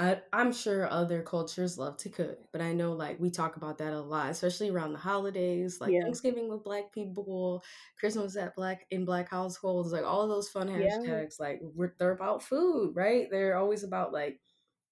[0.00, 3.76] I, I'm sure other cultures love to cook, but I know like we talk about
[3.78, 6.00] that a lot, especially around the holidays, like yeah.
[6.00, 7.62] Thanksgiving with Black people,
[7.98, 11.36] Christmas at Black in Black households, like all those fun hashtags.
[11.38, 11.46] Yeah.
[11.46, 13.28] Like we're, they're about food, right?
[13.30, 14.40] They're always about like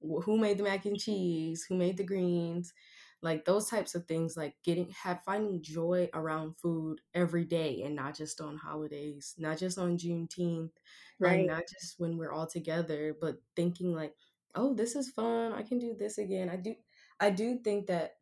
[0.03, 2.75] who made the mac and cheese, who made the greens,
[3.23, 4.37] like those types of things.
[4.37, 9.59] Like getting have finding joy around food every day, and not just on holidays, not
[9.59, 10.73] just on Juneteenth,
[11.19, 11.39] right?
[11.39, 14.15] Like not just when we're all together, but thinking like
[14.55, 15.53] oh, this is fun.
[15.53, 16.51] I can do this again.
[16.51, 16.75] I do
[17.21, 18.17] I do think that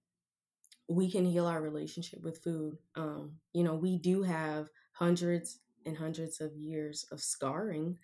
[0.88, 2.78] we can heal our relationship with food.
[2.94, 7.98] Um, you know, we do have hundreds and hundreds of years of scarring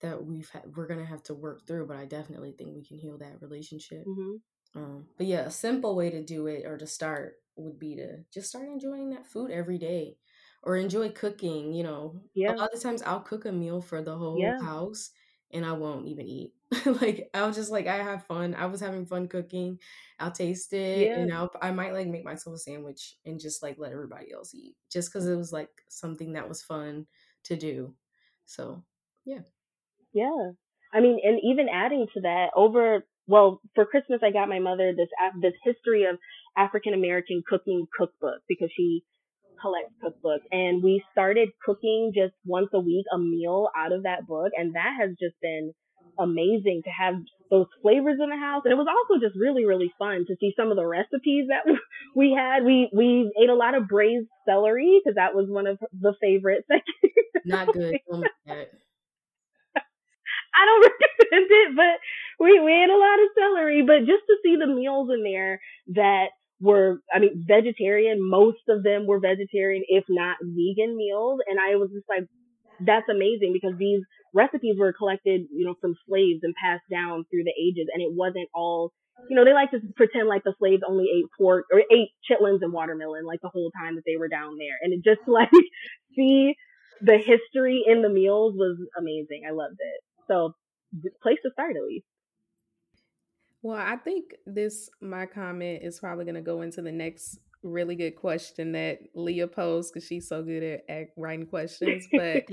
[0.00, 1.86] that we've had, we're gonna have to work through.
[1.86, 4.06] But I definitely think we can heal that relationship.
[4.06, 4.36] Mm-hmm.
[4.74, 8.18] Um, but yeah, a simple way to do it or to start would be to
[8.32, 10.16] just start enjoying that food every day,
[10.62, 11.72] or enjoy cooking.
[11.72, 12.52] You know, yeah.
[12.52, 14.60] a lot of times I'll cook a meal for the whole yeah.
[14.60, 15.10] house,
[15.52, 16.52] and I won't even eat.
[17.00, 18.54] like I'll just like I have fun.
[18.54, 19.78] I was having fun cooking.
[20.20, 21.18] I'll taste it yeah.
[21.18, 24.54] and I'll I might like make myself a sandwich and just like let everybody else
[24.54, 27.06] eat just cuz it was like something that was fun
[27.44, 27.94] to do.
[28.44, 28.82] So,
[29.24, 29.40] yeah.
[30.12, 30.52] Yeah.
[30.92, 34.92] I mean, and even adding to that over well, for Christmas I got my mother
[34.96, 35.08] this
[35.40, 36.18] this history of
[36.56, 39.04] African American cooking cookbook because she
[39.60, 44.26] collects cookbooks and we started cooking just once a week a meal out of that
[44.26, 45.72] book and that has just been
[46.18, 47.14] amazing to have
[47.50, 48.62] those flavors in the house.
[48.64, 51.64] And it was also just really, really fun to see some of the recipes that
[52.16, 52.64] we had.
[52.64, 56.66] We, we ate a lot of braised celery because that was one of the favorites.
[57.44, 57.98] Not good.
[58.10, 58.24] Oh
[60.58, 61.96] I don't recommend it, but
[62.44, 65.60] we, we a lot of celery, but just to see the meals in there
[65.94, 71.40] that were, I mean, vegetarian, most of them were vegetarian, if not vegan meals.
[71.48, 72.26] And I was just like,
[72.84, 74.02] that's amazing because these
[74.34, 77.86] recipes were collected, you know, from slaves and passed down through the ages.
[77.92, 78.92] And it wasn't all,
[79.28, 82.62] you know, they like to pretend like the slaves only ate pork or ate chitlins
[82.62, 84.78] and watermelon like the whole time that they were down there.
[84.82, 85.50] And it just like
[86.14, 86.54] see
[87.00, 89.42] the history in the meals was amazing.
[89.46, 90.07] I loved it.
[90.28, 90.54] So
[91.22, 92.06] place to start at least.
[93.62, 97.96] Well, I think this my comment is probably going to go into the next really
[97.96, 102.06] good question that Leah posed because she's so good at, at writing questions.
[102.12, 102.44] But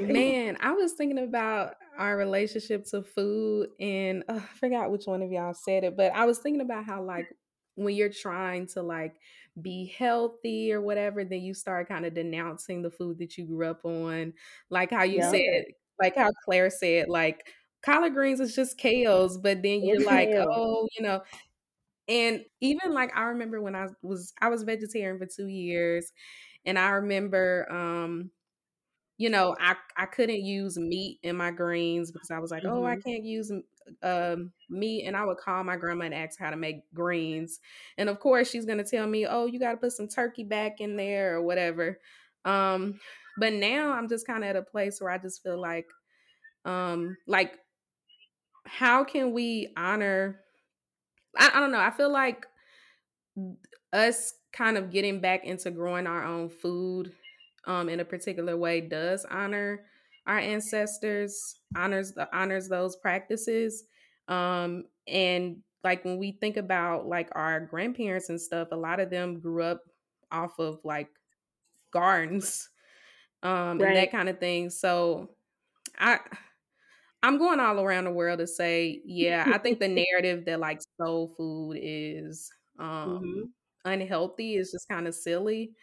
[0.00, 5.22] man, I was thinking about our relationship to food, and uh, I forgot which one
[5.22, 7.26] of y'all said it, but I was thinking about how like
[7.74, 9.14] when you're trying to like
[9.60, 13.66] be healthy or whatever, then you start kind of denouncing the food that you grew
[13.66, 14.32] up on,
[14.70, 15.30] like how you yeah.
[15.30, 15.64] said,
[16.00, 17.46] like how Claire said, like
[17.82, 21.22] collard greens is just kales, but then you're like, oh, you know,
[22.08, 26.12] And even like I remember when I was I was vegetarian for two years,
[26.64, 28.32] and I remember um
[29.18, 32.84] you know, I I couldn't use meat in my greens because I was like, oh,
[32.84, 33.02] I Mhm.
[33.06, 33.52] can't use
[34.02, 37.60] um meat, and I would call my grandma and ask how to make greens,
[37.98, 40.80] and of course she's gonna tell me, oh, you got to put some turkey back
[40.80, 42.00] in there or whatever.
[42.44, 43.00] Um,
[43.38, 45.86] but now I'm just kind of at a place where I just feel like,
[46.64, 47.58] um, like
[48.66, 50.40] how can we honor?
[51.38, 51.80] I, I don't know.
[51.80, 52.46] I feel like
[53.92, 57.12] us kind of getting back into growing our own food
[57.66, 59.84] um, in a particular way does honor
[60.26, 63.84] our ancestors, honors the honors those practices.
[64.28, 69.10] Um, and like when we think about like our grandparents and stuff, a lot of
[69.10, 69.80] them grew up
[70.30, 71.08] off of like
[71.92, 72.70] gardens
[73.42, 74.70] um, and that kind of thing.
[74.70, 75.36] So
[75.98, 76.20] I
[77.22, 80.80] I'm going all around the world to say, yeah, I think the narrative that like
[81.00, 83.52] soul food is um Mhm.
[83.84, 85.74] unhealthy is just kind of silly.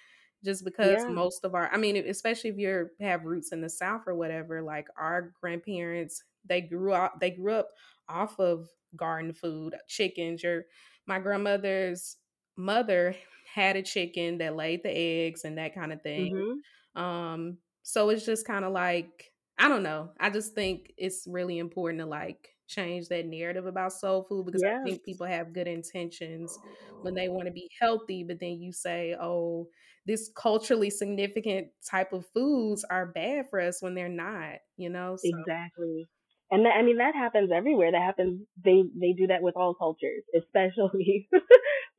[0.44, 1.08] Just because Yeah.
[1.08, 4.62] most of our I mean, especially if you're have roots in the South or whatever,
[4.62, 7.70] like our grandparents, they grew up they grew up
[8.08, 10.44] off of garden food, chickens.
[10.44, 10.66] Your
[11.06, 12.18] my grandmother's
[12.56, 13.16] mother
[13.58, 16.32] had a chicken that laid the eggs and that kind of thing.
[16.32, 16.64] Mhm.
[16.96, 20.12] Um, so it's just kind of like I don't know.
[20.20, 24.64] I just think it's really important to like change that narrative about soul food because
[24.64, 26.60] I think people have good intentions
[27.02, 29.70] when they want to be healthy, but then you say, "Oh,
[30.06, 35.18] this culturally significant type of foods are bad for us when they're not," you know?
[35.18, 36.08] So Exactly.
[36.50, 37.92] And that, I mean that happens everywhere.
[37.92, 38.46] That happens.
[38.64, 41.28] They they do that with all cultures, especially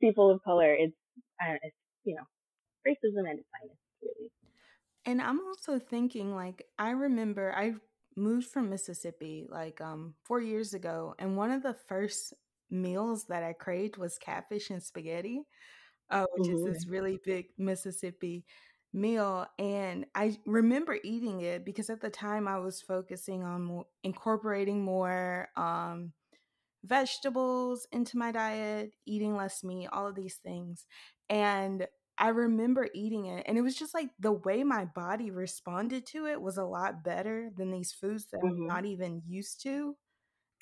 [0.01, 0.73] people of color.
[0.73, 0.95] It's,
[1.41, 1.75] uh, it's
[2.05, 2.25] you know
[2.87, 4.31] racism at its finest, really.
[5.05, 7.75] And I'm also thinking like I remember I
[8.15, 12.33] moved from Mississippi like um 4 years ago and one of the first
[12.69, 15.43] meals that I craved was catfish and spaghetti,
[16.11, 16.83] uh, which is Mhm.
[16.83, 18.45] this really big Mississippi
[18.93, 24.83] meal and I remember eating it because at the time I was focusing on incorporating
[24.83, 26.13] more um
[26.83, 30.85] vegetables into my diet, eating less meat, all of these things.
[31.29, 31.87] And
[32.17, 36.25] I remember eating it, and it was just like the way my body responded to
[36.27, 38.69] it was a lot better than these foods that I'm Mhm.
[38.75, 39.97] not even used to.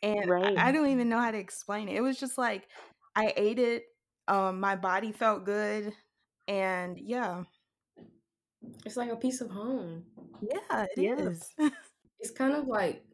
[0.04, 0.64] And Right.
[0.66, 1.96] I, I don't even know how to explain it.
[1.98, 2.70] It was just like
[3.16, 3.86] I ate it,
[4.28, 5.94] um, my body felt good,
[6.48, 7.46] and yeah,
[8.86, 10.06] It's like a piece of home.
[10.40, 11.16] yeah, it Yeah.
[11.20, 11.54] is.
[12.20, 13.06] It's kind of like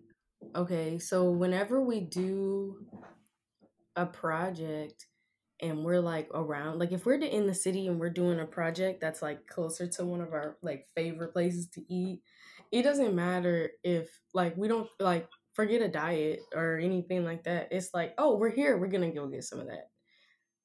[0.55, 2.87] okay, so whenever we do
[3.95, 5.07] a project
[5.63, 9.01] and we're like around like if we're in the city and we're doing a project
[9.01, 12.21] that's like closer to one of our like favorite places to eat
[12.73, 17.67] it doesn't matter if like we don't like forget a diet or anything like that.
[17.71, 19.89] It's like oh we're here we're gonna go get some of that.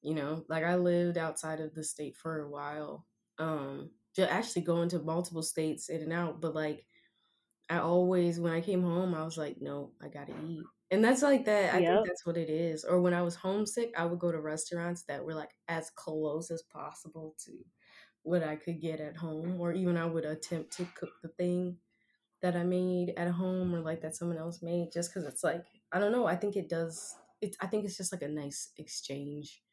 [0.01, 3.05] You know like i lived outside of the state for a while
[3.37, 6.85] um to actually going to multiple states in and out but like
[7.69, 11.21] i always when i came home i was like no i gotta eat and that's
[11.21, 14.19] like that i think that's what it is or when i was homesick i would
[14.19, 17.51] go to restaurants that were like as close as possible to
[18.23, 21.77] what i could get at home or even i would attempt to cook the thing
[22.41, 25.65] that i made at home or like that someone else made just because it's like
[25.91, 28.71] i don't know i think it does it i think it's just like a nice
[28.77, 29.63] exchange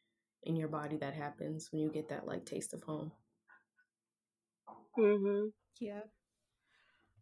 [0.43, 3.11] in your body that happens when you get that like taste of home
[4.97, 5.53] Mhm.
[5.79, 6.03] yeah.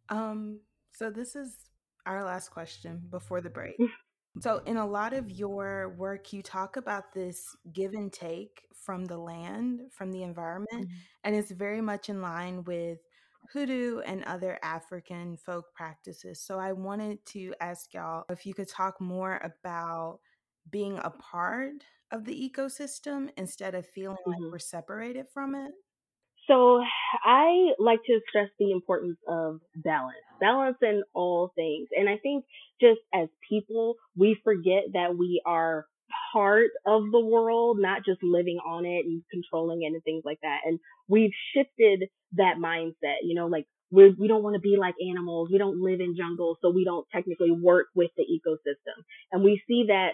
[0.08, 0.60] Um,
[0.92, 1.56] so this is
[2.06, 3.82] our last question before the break.
[4.38, 9.06] So, in a lot of your work, you talk about this give and take from
[9.06, 11.06] the land, from the environment, Mhm.
[11.24, 13.00] and it's very much in line with
[13.52, 16.40] hoodoo and other African folk practices.
[16.42, 20.20] So, I wanted to ask y'all if you could talk more about
[20.70, 24.52] being a part of the ecosystem instead of feeling like Mhm.
[24.52, 25.72] we're separated from it.
[26.46, 26.80] So
[27.24, 31.88] I like to stress the importance of balance, balance in all things.
[31.96, 32.44] And I think
[32.80, 35.86] just as people, we forget that we are
[36.32, 40.38] part of the world, not just living on it and controlling it and things like
[40.42, 40.60] that.
[40.64, 40.78] And
[41.08, 45.48] we've shifted that mindset, you know, like we we don't want to be like animals.
[45.50, 49.02] We don't live in jungles, so we don't technically work with the ecosystem.
[49.32, 50.10] And we see that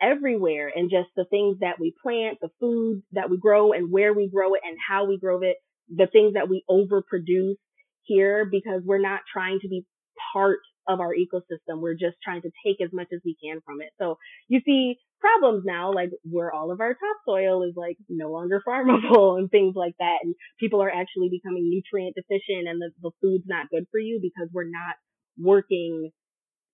[0.00, 4.14] everywhere and just the things that we plant, the food that we grow and where
[4.14, 5.56] we grow it and how we grow it,
[5.88, 7.56] the things that we overproduce
[8.02, 9.84] here because we're not trying to be
[10.32, 10.58] part
[10.88, 11.80] of our ecosystem.
[11.80, 13.90] We're just trying to take as much as we can from it.
[13.98, 14.16] So
[14.48, 19.38] you see problems now, like where all of our topsoil is like no longer farmable
[19.38, 20.18] and things like that.
[20.22, 24.18] And people are actually becoming nutrient deficient and the, the food's not good for you
[24.22, 24.96] because we're not
[25.38, 26.10] working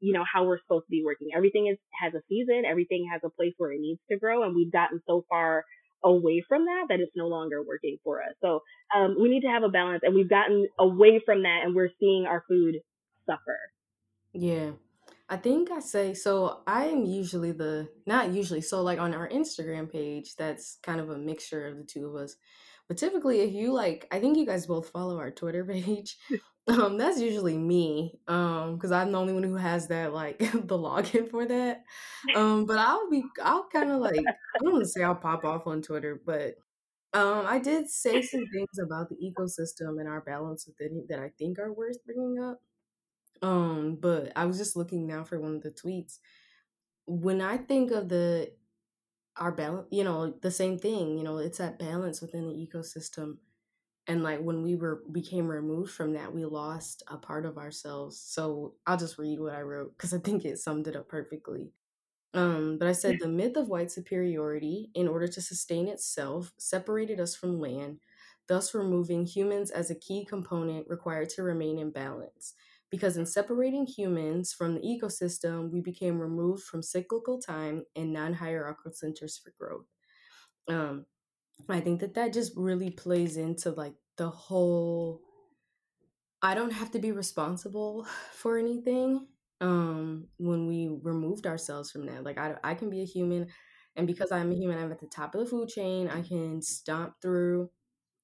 [0.00, 1.28] you know, how we're supposed to be working.
[1.34, 2.64] Everything is, has a season.
[2.68, 4.42] Everything has a place where it needs to grow.
[4.42, 5.64] And we've gotten so far
[6.04, 8.34] away from that that it's no longer working for us.
[8.42, 8.60] So,
[8.94, 11.90] um, we need to have a balance and we've gotten away from that and we're
[11.98, 12.76] seeing our food
[13.26, 13.58] suffer.
[14.32, 14.72] Yeah.
[15.28, 16.60] I think I say so.
[16.66, 20.36] I am usually the not usually so like on our Instagram page.
[20.36, 22.36] That's kind of a mixture of the two of us.
[22.88, 26.16] But typically, if you like, I think you guys both follow our Twitter page.
[26.66, 28.18] Um, that's usually me.
[28.26, 31.84] Um, because I'm the only one who has that like the login for that.
[32.34, 35.44] Um, but I'll be, I'll kind of like, I don't want to say I'll pop
[35.44, 36.54] off on Twitter, but
[37.14, 41.20] um, I did say some things about the ecosystem and our balance within it that
[41.20, 42.60] I think are worth bringing up.
[43.40, 46.18] Um, but I was just looking now for one of the tweets.
[47.06, 48.52] When I think of the
[49.36, 53.38] our balance, you know, the same thing, you know, it's that balance within the ecosystem.
[54.06, 58.18] And like when we were became removed from that, we lost a part of ourselves.
[58.20, 61.72] So I'll just read what I wrote because I think it summed it up perfectly.
[62.34, 67.20] Um, but I said the myth of white superiority, in order to sustain itself, separated
[67.20, 68.00] us from land,
[68.48, 72.54] thus removing humans as a key component required to remain in balance
[72.90, 78.34] because in separating humans from the ecosystem, we became removed from cyclical time and non
[78.34, 79.86] hierarchical centers for growth.
[80.68, 81.06] Um,
[81.68, 85.22] I think that that just really plays into like the whole
[86.42, 89.28] I don't have to be responsible for anything
[89.60, 93.46] um when we removed ourselves from that like I, I can be a human
[93.94, 96.60] and because i'm a human i'm at the top of the food chain i can
[96.60, 97.70] stomp through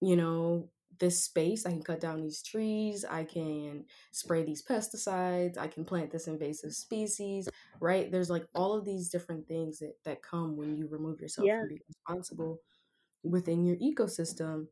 [0.00, 0.70] you know
[1.00, 1.66] this space.
[1.66, 3.04] I can cut down these trees.
[3.04, 5.58] I can spray these pesticides.
[5.58, 7.48] I can plant this invasive species,
[7.80, 8.10] right?
[8.12, 11.60] There's like all of these different things that, that come when you remove yourself yeah.
[11.60, 12.60] from being responsible
[13.22, 14.66] within your ecosystem.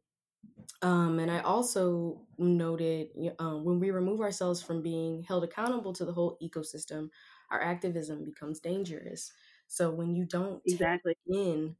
[0.83, 3.09] Um, and I also noted
[3.39, 7.09] um, when we remove ourselves from being held accountable to the whole ecosystem,
[7.51, 9.33] our activism becomes dangerous.
[9.67, 11.77] So when you don't exactly in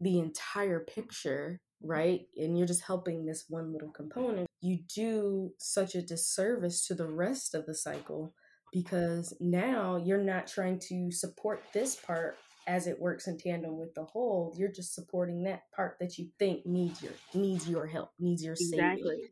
[0.00, 2.22] the entire picture right?
[2.36, 7.06] And you're just helping this one little component, you do such a disservice to the
[7.06, 8.34] rest of the cycle
[8.72, 13.94] because now you're not trying to support this part as it works in tandem with
[13.94, 14.54] the whole.
[14.56, 18.52] You're just supporting that part that you think needs your needs your help, needs your
[18.52, 19.02] exactly.
[19.02, 19.28] saving.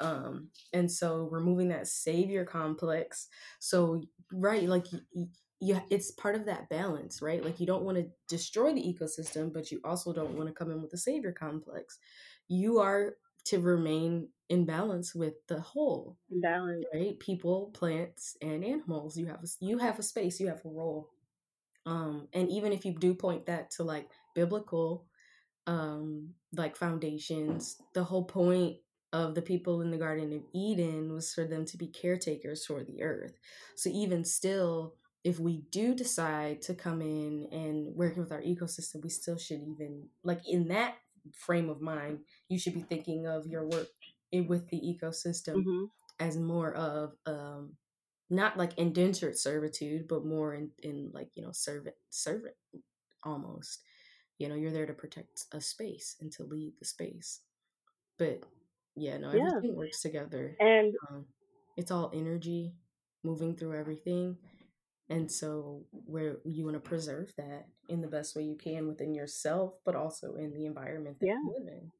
[0.00, 3.28] Um, and so removing that savior complex.
[3.58, 4.86] So right, like
[5.60, 7.44] you it's part of that balance right?
[7.44, 10.70] Like you don't want to destroy the ecosystem but you also don't want to come
[10.70, 11.98] in with a savior complex.
[12.48, 13.14] You are
[13.46, 16.84] to remain in balance with the whole balance.
[16.94, 17.18] right?
[17.20, 19.16] People plants and animals.
[19.16, 21.10] You have a, you have a space you have a role.
[21.86, 25.06] Um and even if you do point that to like biblical
[25.66, 28.76] um like foundations the whole point
[29.12, 32.82] of the people in the garden of eden was for them to be caretakers for
[32.84, 33.38] the earth.
[33.76, 34.94] So even still
[35.24, 39.60] if we do decide to come in and working with our ecosystem, we still should
[39.62, 40.94] even like in that
[41.34, 43.88] frame of mind, you should be thinking of your work
[44.32, 45.84] with the ecosystem mm-hmm.
[46.18, 47.72] as more of um
[48.30, 52.54] not like indentured servitude, but more in, in like, you know, servant servant
[53.24, 53.80] almost.
[54.38, 57.40] You know, you're there to protect a space and to lead the space.
[58.18, 58.44] But
[58.96, 59.76] yeah, no, everything yeah.
[59.76, 60.56] works together.
[60.60, 61.26] And um,
[61.76, 62.72] it's all energy
[63.22, 64.36] moving through everything
[65.10, 69.12] and so, where you want to preserve that in the best way you can within
[69.12, 71.32] yourself, but also in the environment that yeah.
[71.32, 71.90] you live in.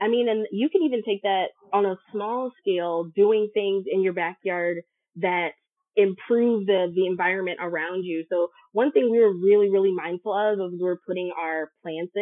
[0.00, 4.02] I mean, and you can even take that on a small scale, doing things in
[4.02, 4.82] your backyard
[5.16, 5.52] that
[5.96, 8.24] improve the the environment around you.
[8.30, 12.12] So one thing we were really really mindful of as we are putting our plants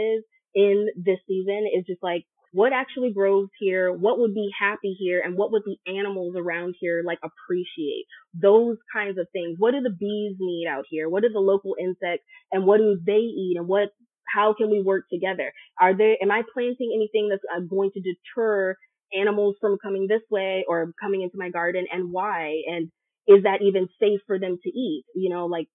[0.55, 2.24] in this season is just like
[2.57, 6.74] what actually grows here, what would be happy here, and what would the animals around
[6.80, 8.07] here like appreciate.
[8.32, 9.57] Those kinds of things.
[9.59, 11.07] What do the bees need out here?
[11.11, 13.90] What do the local insects and what do they eat and what
[14.26, 15.52] how can we work together?
[15.78, 18.74] Are there am I planting anything that's uh, going to deter
[19.12, 22.62] animals from coming this way or coming into my garden and why?
[22.66, 22.90] And
[23.28, 25.04] is that even safe for them to eat?
[25.14, 25.68] You know, like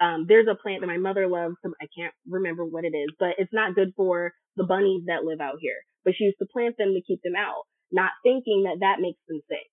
[0.00, 1.56] um, there's a plant that my mother loves.
[1.64, 5.40] I can't remember what it is, but it's not good for the bunnies that live
[5.40, 8.80] out here but she used to plant them to keep them out, not thinking that
[8.80, 9.68] that makes them sick,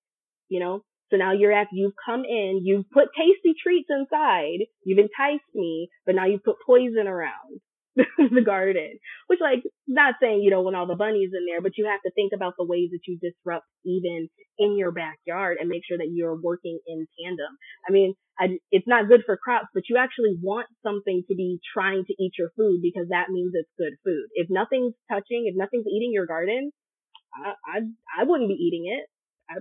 [0.48, 0.82] you know?
[1.10, 5.88] So now you're at, you've come in, you've put tasty treats inside, you've enticed me,
[6.04, 7.60] but now you put poison around
[8.18, 11.76] the garden, which like, not saying you don't want all the bunnies in there, but
[11.76, 14.28] you have to think about the ways that you disrupt even
[14.58, 17.58] in your backyard and make sure that you're working in tandem.
[17.88, 21.58] I mean, I, it's not good for crops, but you actually want something to be
[21.74, 24.26] trying to eat your food because that means it's good food.
[24.34, 26.70] If nothing's touching, if nothing's eating your garden,
[27.34, 27.78] I, I,
[28.20, 29.06] I wouldn't be eating it.
[29.50, 29.60] I,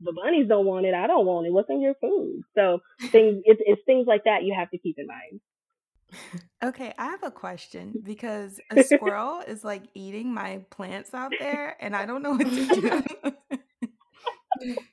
[0.00, 1.52] the bunnies don't want it, I don't want it.
[1.52, 2.42] What's in your food?
[2.56, 2.80] So
[3.10, 5.40] things it's, it's things like that you have to keep in mind.
[6.62, 11.76] Okay, I have a question because a squirrel is like eating my plants out there
[11.80, 13.02] and I don't know what to do.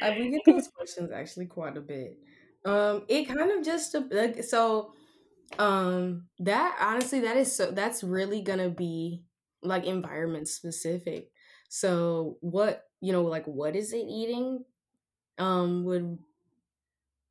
[0.00, 2.18] Uh, we get those questions actually quite a bit.
[2.64, 4.92] Um, it kind of just like so.
[5.58, 7.70] Um, that honestly, that is so.
[7.70, 9.24] That's really gonna be
[9.62, 11.30] like environment specific.
[11.68, 14.64] So what you know, like what is it eating?
[15.38, 16.18] Um, would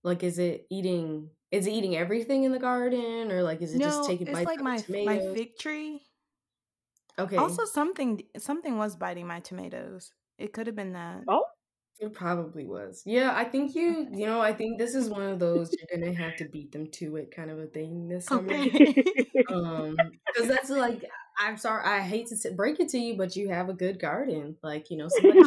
[0.03, 1.29] like is it eating?
[1.51, 4.33] Is it eating everything in the garden, or like is it just no, taking it's
[4.33, 5.35] bites like my of my tomatoes?
[5.35, 6.01] fig tree.
[7.19, 10.11] Okay, Also something something was biting my tomatoes.
[10.37, 11.23] It could have been that.
[11.27, 11.43] Oh,
[11.99, 13.03] It probably was.
[13.05, 16.15] Yeah, I think you, you know, I think this is one of those you're gonna
[16.15, 18.51] have to beat them to it kind of a thing this summer.
[18.51, 19.05] Okay.
[19.49, 19.95] Um,
[20.27, 21.05] because that's like,
[21.39, 24.57] I'm sorry, I hate to break it to you, but you have a good garden.
[24.63, 25.39] Like, you know, somebody.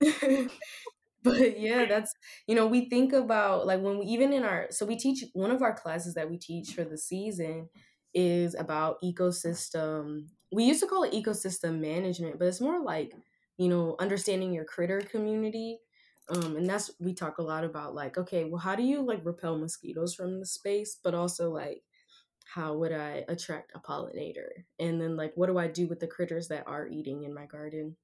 [1.26, 2.14] but yeah, that's
[2.46, 5.50] you know, we think about like when we even in our so we teach one
[5.50, 7.68] of our classes that we teach for the season
[8.14, 10.28] is about ecosystem.
[10.52, 13.14] We used to call it ecosystem management, but it's more like
[13.58, 15.78] you know understanding your critter community
[16.28, 19.20] um and that's we talk a lot about like okay well how do you like
[19.24, 21.82] repel mosquitoes from the space but also like
[22.54, 24.48] how would i attract a pollinator
[24.78, 27.46] and then like what do i do with the critters that are eating in my
[27.46, 27.96] garden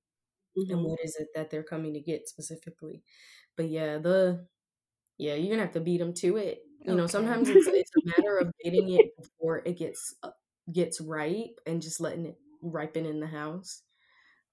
[0.69, 0.85] and Mhm.
[0.85, 3.03] what is it that they're coming to get specifically
[3.57, 4.47] but yeah the
[5.19, 8.01] yeah you're gonna have to beat them to it you know sometimes it's, it's a
[8.07, 10.31] matter of getting it before it gets uh,
[10.73, 13.83] gets ripe and just letting it ripen in the house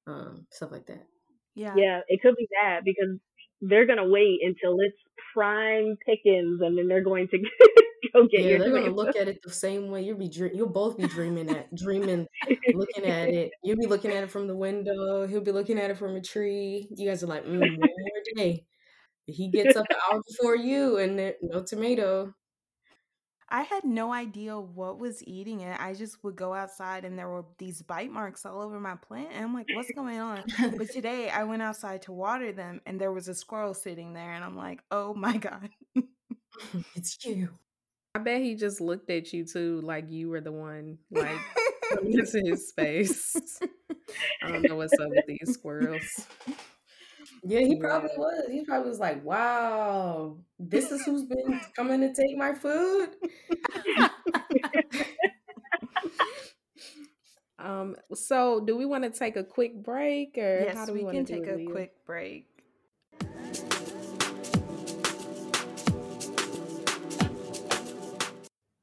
[0.08, 1.08] um stuff like that
[1.56, 1.84] Yeah.
[1.84, 3.20] yeah, it could be that because
[3.62, 4.98] they're gonna wait until it's
[5.34, 7.38] prime pickings, and then they're going to
[8.14, 10.52] go get yeah your they're gonna look at it the same way you'll be dream-
[10.54, 12.28] you'll both be dreaming at dreaming
[12.74, 15.90] looking at it you'll be looking at it from the window he'll be looking at
[15.90, 18.66] it from a tree you guys are like mm, one more day
[19.26, 22.34] he gets up an hour before you and there, no tomato
[23.52, 25.76] I had no idea what was eating it.
[25.80, 29.30] I just would go outside and there were these bite marks all over my plant.
[29.34, 30.44] And I'm like, what's going on?
[30.78, 34.34] But today I went outside to water them and there was a squirrel sitting there.
[34.34, 35.70] And I'm like, oh my God.
[36.96, 37.50] it's you
[38.20, 41.40] I bet he just looked at you too, like you were the one, like
[41.94, 43.36] coming into his space.
[44.42, 46.28] I don't know what's up with these squirrels.
[47.44, 48.18] Yeah, he probably Yeah.
[48.18, 48.48] was.
[48.52, 53.10] He probably was like, "Wow, this is who's been coming to take my food."
[57.60, 61.06] Um, so do we want to take a quick break or how do we we,
[61.06, 62.48] can want to take a it, quick break.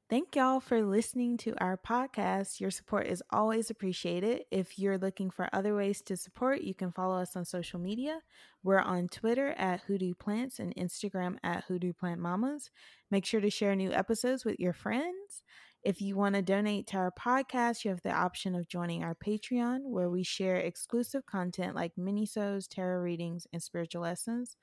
[0.09, 2.61] Thank y'all for listening to our podcast.
[2.61, 4.43] Your support is always appreciated.
[4.51, 8.21] If you're looking for other ways to support, you can follow us on social media.
[8.63, 12.71] We're on Twitter at Hoodoo Plants and Instagram at Hoodoo Plant Mamas.
[13.11, 15.43] Make sure to share new episodes with your friends.
[15.83, 19.13] If you want to donate to our podcast, you have the option of joining our
[19.15, 24.55] Patreon, where we share exclusive content like mini-sodes, tarot readings, and spiritual lessons.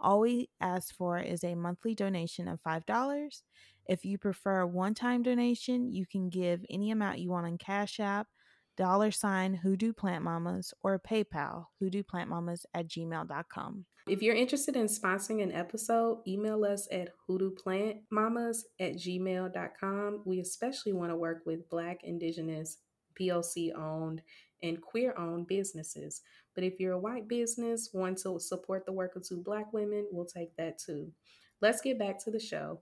[0.00, 3.42] All we ask for is a monthly donation of $5.
[3.86, 7.58] If you prefer a one time donation, you can give any amount you want on
[7.58, 8.28] Cash App,
[8.76, 13.84] dollar sign Hoodoo Plant Mamas, or PayPal, hoodooplantmamas at gmail.com.
[14.08, 20.22] If you're interested in sponsoring an episode, email us at hoodooplantmamas at gmail.com.
[20.24, 22.78] We especially want to work with Black, Indigenous,
[23.20, 24.22] POC owned,
[24.62, 26.22] and queer owned businesses.
[26.54, 30.06] But if you're a white business, want to support the work of two Black women,
[30.10, 31.12] we'll take that too.
[31.60, 32.80] Let's get back to the show.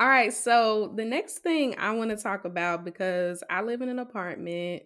[0.00, 3.88] All right, so the next thing I want to talk about because I live in
[3.88, 4.82] an apartment.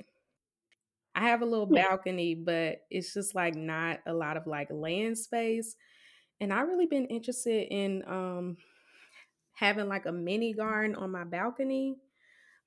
[1.15, 5.19] I have a little balcony, but it's just like not a lot of like land
[5.19, 5.75] space.
[6.41, 8.59] And I've really been interested in um
[9.59, 11.97] having like a mini garden on my balcony.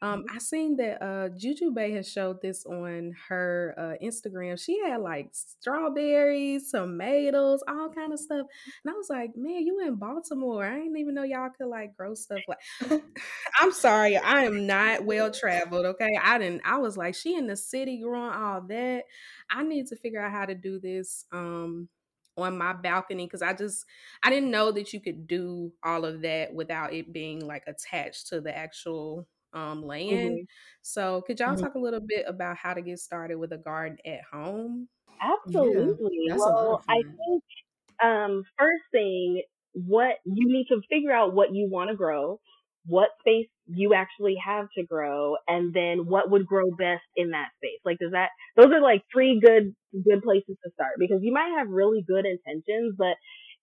[0.04, 4.60] Um, I seen that uh Juju Bae has showed this on her uh Instagram.
[4.60, 8.48] She had like strawberries, tomatoes, all kind of stuff.
[8.84, 10.66] And I was like, man, you in Baltimore.
[10.66, 12.58] I didn't even know y'all could like grow stuff like
[13.60, 15.86] I'm sorry, I am not well traveled.
[15.86, 16.10] Okay.
[16.22, 19.04] I didn't I was like, she in the city growing all that.
[19.52, 21.90] I need to figure out how to do this um
[22.42, 23.86] on my balcony because I just
[24.24, 28.28] I didn't know that you could do all of that without it being like attached
[28.28, 30.40] to the actual um land.
[30.40, 30.46] Mhm.
[30.82, 31.58] So could y'all Mhm.
[31.58, 34.90] talk a little bit about how to get started with a garden at home?
[35.22, 36.30] Absolutely.
[36.30, 37.44] that's a lot well, I think
[38.04, 42.40] um, first thing, what you need to figure out what you want to grow,
[42.86, 47.50] what space you actually have to grow and then what would grow best in that
[47.58, 47.80] space.
[47.86, 51.56] Like does that those are like three good good places to start because you might
[51.58, 53.16] have really good intentions, but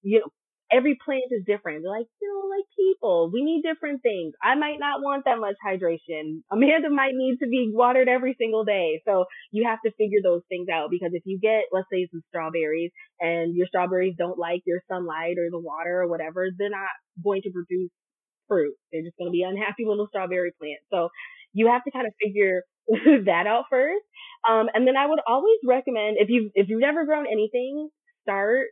[0.02, 0.26] you know
[0.70, 1.82] every plant is different.
[1.82, 4.34] They're like, you know, like people, we need different things.
[4.42, 6.42] I might not want that much hydration.
[6.52, 9.00] Amanda might need to be watered every single day.
[9.06, 12.22] So you have to figure those things out because if you get, let's say some
[12.28, 12.90] strawberries
[13.20, 16.92] and your strawberries don't like your sunlight or the water or whatever, they're not
[17.22, 17.90] going to produce
[18.48, 18.74] fruit.
[18.92, 20.84] They're just going to be unhappy little strawberry plants.
[20.90, 21.08] So
[21.52, 22.62] you have to kind of figure
[23.26, 24.04] that out first.
[24.48, 27.88] Um, and then I would always recommend if you if you've never grown anything,
[28.22, 28.68] start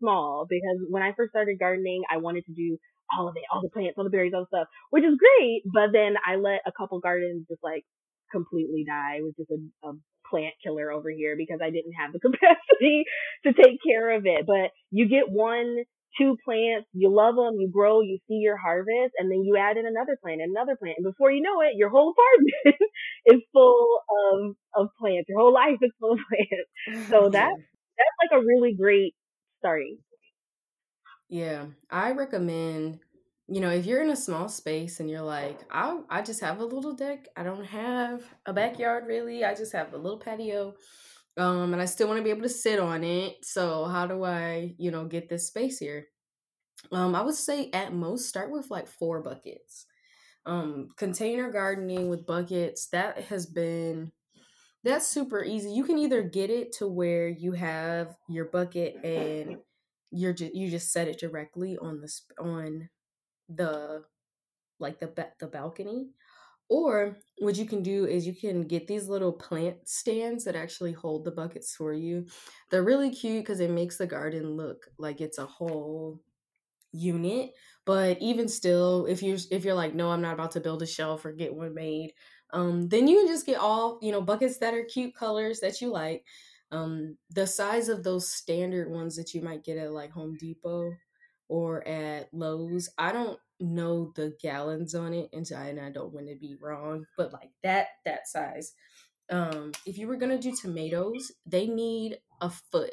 [0.00, 2.78] small because when I first started gardening, I wanted to do
[3.16, 5.62] all of it, all the plants, all the berries, all the stuff, which is great.
[5.72, 7.84] But then I let a couple gardens just like
[8.32, 9.18] completely die.
[9.18, 9.92] It was just a, a
[10.28, 13.04] plant killer over here because I didn't have the capacity
[13.46, 14.46] to take care of it.
[14.46, 15.84] But you get one,
[16.18, 19.76] two plants, you love them, you grow, you see your harvest, and then you add
[19.76, 22.80] in another plant, another plant, and before you know it, your whole apartment
[23.26, 25.28] is full of of plants.
[25.28, 26.70] Your whole life is full of plants.
[27.10, 29.14] So that that's like a really great
[29.58, 29.98] starting.
[31.28, 33.00] Yeah, I recommend,
[33.48, 36.60] you know, if you're in a small space and you're like, I I just have
[36.60, 37.28] a little deck.
[37.36, 39.44] I don't have a backyard really.
[39.44, 40.74] I just have a little patio.
[41.36, 43.44] Um, and I still want to be able to sit on it.
[43.44, 46.06] So how do I, you know, get this space here?
[46.92, 49.86] Um, I would say at most start with like four buckets.
[50.46, 54.12] Um, container gardening with buckets, that has been
[54.84, 55.70] that's super easy.
[55.70, 59.56] You can either get it to where you have your bucket and
[60.10, 62.90] you're just you just set it directly on the on
[63.48, 64.04] the
[64.78, 66.10] like the the balcony
[66.68, 70.92] or what you can do is you can get these little plant stands that actually
[70.92, 72.26] hold the buckets for you.
[72.70, 76.20] They're really cute because it makes the garden look like it's a whole
[76.92, 77.52] unit.
[77.86, 80.86] But even still, if you if you're like, no, I'm not about to build a
[80.86, 82.12] shelf or get one made,
[82.52, 85.80] um, then you can just get all you know buckets that are cute colors that
[85.80, 86.24] you like.
[86.72, 90.98] Um, the size of those standard ones that you might get at like Home Depot
[91.48, 95.90] or at Lowe's, I don't know the gallons on it, and so I, and I
[95.90, 98.72] don't want to be wrong, but like that that size.
[99.30, 102.92] Um, if you were gonna do tomatoes, they need a foot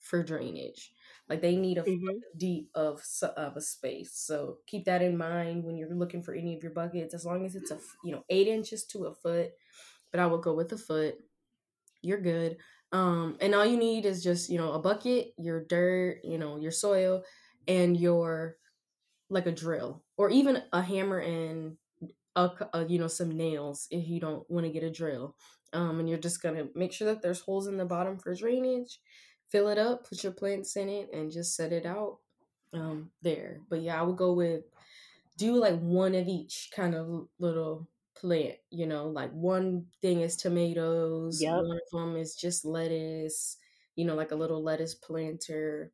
[0.00, 0.92] for drainage.
[1.28, 2.06] Like they need a mm-hmm.
[2.06, 3.02] foot deep of
[3.36, 4.12] of a space.
[4.14, 7.14] So keep that in mind when you're looking for any of your buckets.
[7.14, 9.50] As long as it's a you know eight inches to a foot,
[10.12, 11.16] but I would go with a foot.
[12.02, 12.58] You're good.
[12.92, 16.56] Um, and all you need is just you know a bucket, your dirt, you know
[16.56, 17.24] your soil,
[17.66, 18.56] and your
[19.28, 21.76] like a drill or even a hammer and
[22.36, 25.34] a, a, you know some nails if you don't want to get a drill
[25.72, 29.00] um, and you're just gonna make sure that there's holes in the bottom for drainage
[29.50, 32.18] fill it up put your plants in it and just set it out
[32.72, 34.64] um, there but yeah i would go with
[35.38, 40.36] do like one of each kind of little plant you know like one thing is
[40.36, 41.54] tomatoes yep.
[41.54, 43.58] one of them is just lettuce
[43.94, 45.92] you know like a little lettuce planter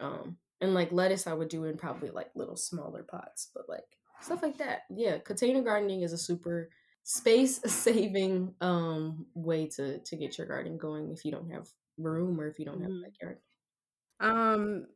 [0.00, 3.84] um, and like lettuce, I would do in probably like little smaller pots, but like
[4.20, 4.82] stuff like that.
[4.90, 6.70] Yeah, container gardening is a super
[7.04, 12.40] space saving um way to to get your garden going if you don't have room
[12.40, 13.02] or if you don't have a mm-hmm.
[13.02, 13.38] backyard.
[14.20, 14.86] Um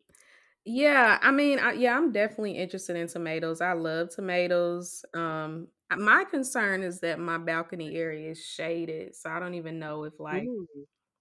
[0.65, 3.61] yeah, I mean, I, yeah, I'm definitely interested in tomatoes.
[3.61, 5.05] I love tomatoes.
[5.15, 10.05] Um my concern is that my balcony area is shaded, so I don't even know
[10.05, 10.67] if like Ooh.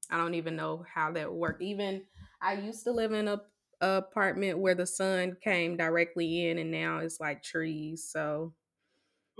[0.10, 1.62] I don't even know how that work.
[1.62, 2.04] Even
[2.42, 3.42] I used to live in a
[3.82, 8.52] apartment where the sun came directly in and now it's like trees so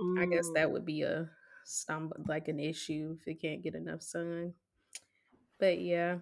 [0.00, 0.20] mm.
[0.20, 1.28] i guess that would be a
[1.64, 4.52] stumble like an issue if it can't get enough sun
[5.58, 6.16] but yeah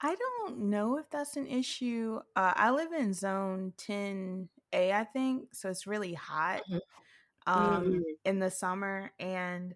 [0.00, 4.48] i don't know if that's an issue uh, i live in zone 10a
[4.92, 7.52] i think so it's really hot mm-hmm.
[7.52, 8.00] um, mm-hmm.
[8.24, 9.72] in the summer and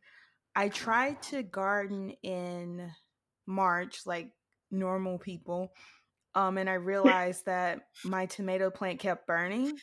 [0.57, 2.91] i try to garden in
[3.47, 4.33] march like
[4.73, 5.73] normal people
[6.35, 9.79] um, and I realized that my tomato plant kept burning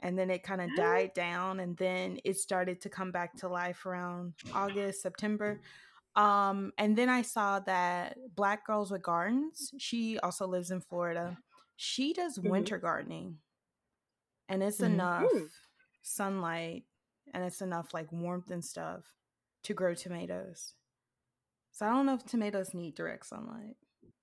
[0.00, 3.48] and then it kind of died down and then it started to come back to
[3.48, 5.60] life around August, September.
[6.14, 11.38] Um, and then I saw that Black Girls with Gardens, she also lives in Florida.
[11.76, 12.50] She does mm-hmm.
[12.50, 13.38] winter gardening.
[14.48, 14.94] And it's mm-hmm.
[14.94, 15.30] enough
[16.02, 16.84] sunlight
[17.34, 19.04] and it's enough like warmth and stuff
[19.64, 20.74] to grow tomatoes.
[21.72, 23.76] So I don't know if tomatoes need direct sunlight.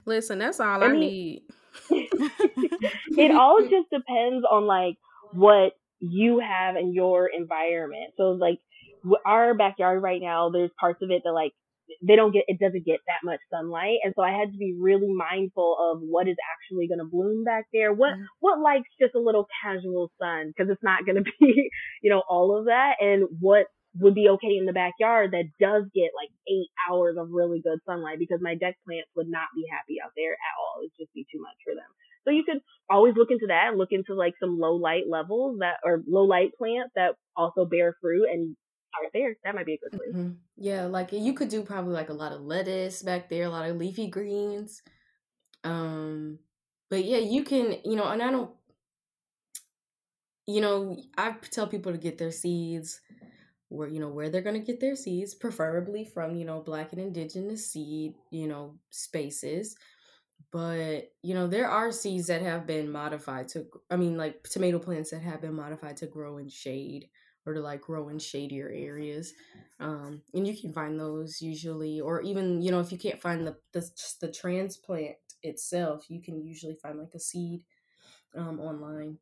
[0.06, 1.44] Listen, that's all I, I mean, need.
[1.90, 4.98] it all just depends on like
[5.34, 8.14] what you have in your environment.
[8.18, 8.60] So like
[9.26, 11.54] our backyard right now, there's parts of it that like
[12.02, 14.76] they don't get it doesn't get that much sunlight and so i had to be
[14.80, 18.24] really mindful of what is actually going to bloom back there what mm-hmm.
[18.40, 21.70] what likes just a little casual sun because it's not going to be
[22.02, 23.68] you know all of that and what
[24.00, 27.80] would be okay in the backyard that does get like eight hours of really good
[27.86, 30.82] sunlight because my deck plants would not be happy out there at all.
[30.82, 31.88] It'd just be too much for them.
[32.26, 35.60] So you could always look into that and look into like some low light levels
[35.60, 38.56] that or low light plants that also bear fruit and
[38.90, 39.38] start there.
[39.44, 40.14] That might be a good place.
[40.14, 40.34] Mm-hmm.
[40.58, 43.70] Yeah, like you could do probably like a lot of lettuce back there, a lot
[43.70, 44.82] of leafy greens.
[45.64, 46.40] Um,
[46.90, 48.52] but yeah, you can, you know, and I don't,
[50.48, 53.00] you know, I tell people to get their seeds
[53.70, 56.92] where you know where they're going to get their seeds preferably from you know black
[56.94, 59.76] and indigenous seed you know spaces.
[60.52, 64.80] But you know there are seeds that have been modified to i mean like tomato
[64.80, 67.10] plants that have been modified to grow in shade
[67.46, 69.34] or to like grow in shadier areas.
[69.80, 73.46] Um and you can find those usually or even you know if you can't find
[73.46, 73.90] the the,
[74.22, 77.64] the transplant itself you can usually find like a seed
[78.36, 79.18] um online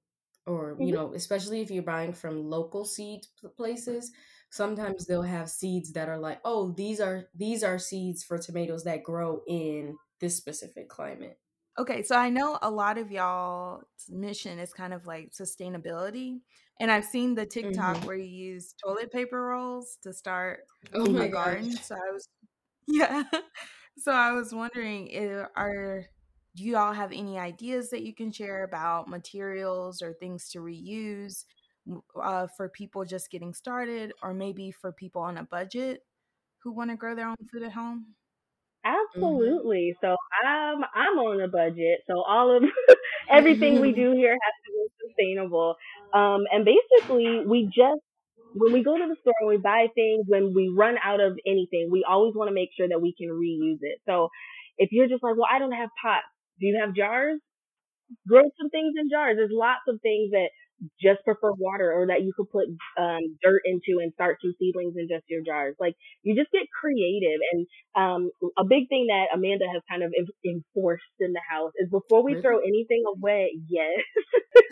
[0.46, 0.96] or you mm-hmm.
[0.96, 3.22] know especially if you're buying from local seed
[3.56, 4.12] places
[4.50, 8.84] sometimes they'll have seeds that are like oh these are these are seeds for tomatoes
[8.84, 11.40] that grow in this specific climate
[11.80, 16.40] okay so i know a lot of y'all's mission is kind of like sustainability
[16.80, 18.06] and i've seen the tiktok mm-hmm.
[18.06, 20.62] where you use toilet paper rolls to start
[20.94, 22.28] oh my garden so i was
[22.88, 23.24] yeah
[23.98, 26.06] so i was wondering if, are
[26.56, 30.60] do you all have any ideas that you can share about materials or things to
[30.60, 31.46] reuse
[32.22, 36.02] uh, for people just getting started, or maybe for people on a budget
[36.64, 38.06] who want to grow their own food at home?
[38.86, 39.24] Mm-hmm.
[39.24, 39.96] Absolutely.
[39.96, 40.06] Mm-hmm.
[40.06, 42.00] So I'm I'm on a budget.
[42.08, 42.64] So all of
[43.30, 45.76] everything we do here has to be sustainable.
[46.14, 48.02] Um, and basically, we just
[48.54, 51.34] when we go to the store and we buy things, when we run out of
[51.46, 54.00] anything, we always want to make sure that we can reuse it.
[54.06, 54.30] So
[54.78, 56.26] if you're just like, well, I don't have pots.
[56.64, 57.44] Do you have jars?
[58.24, 59.36] Grow some things in jars.
[59.36, 60.48] There's lots of things that
[60.96, 64.96] just prefer water or that you could put um, dirt into and start some seedlings
[64.96, 65.76] in just your jars.
[65.76, 67.40] Like you just get creative.
[67.52, 67.68] And
[68.00, 70.16] um, a big thing that Amanda has kind of
[70.48, 74.00] enforced in the house is before we throw anything away, yes,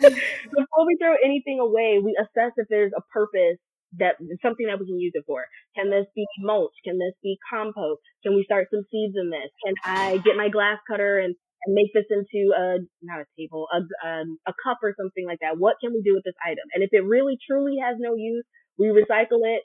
[0.00, 3.60] before we throw anything away, we assess if there's a purpose
[3.98, 5.44] that something that we can use it for.
[5.76, 6.72] Can this be mulch?
[6.84, 8.00] Can this be compost?
[8.24, 9.52] Can we start some seeds in this?
[9.64, 13.66] Can I get my glass cutter and and make this into a not a table,
[13.70, 15.58] a um, a cup or something like that.
[15.58, 16.66] What can we do with this item?
[16.74, 18.44] And if it really truly has no use,
[18.78, 19.62] we recycle it.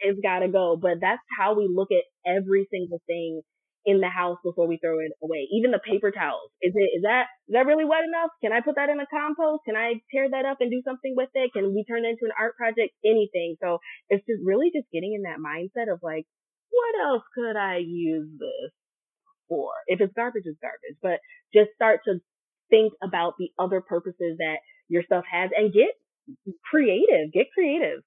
[0.00, 0.76] It's got to go.
[0.80, 3.42] But that's how we look at every single thing
[3.86, 5.48] in the house before we throw it away.
[5.56, 6.52] Even the paper towels.
[6.60, 8.28] Is it is that is that really wet enough?
[8.44, 9.64] Can I put that in a compost?
[9.64, 11.52] Can I tear that up and do something with it?
[11.56, 12.92] Can we turn it into an art project?
[13.04, 13.56] Anything.
[13.64, 13.80] So
[14.12, 16.28] it's just really just getting in that mindset of like,
[16.68, 18.72] what else could I use this
[19.50, 19.72] for.
[19.86, 20.96] If it's garbage, it's garbage.
[21.02, 21.20] But
[21.52, 22.20] just start to
[22.70, 25.92] think about the other purposes that your stuff has and get
[26.70, 27.32] creative.
[27.34, 28.00] Get creative.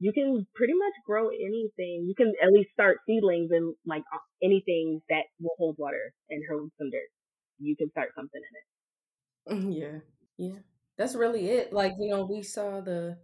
[0.00, 2.08] You can pretty much grow anything.
[2.08, 4.02] You can at least start seedlings and like
[4.42, 7.10] anything that will hold water and hold some dirt.
[7.58, 9.62] You can start something in it.
[9.62, 9.98] Mm, yeah,
[10.38, 10.58] yeah,
[10.96, 11.72] that's really it.
[11.72, 13.18] Like you know, we saw the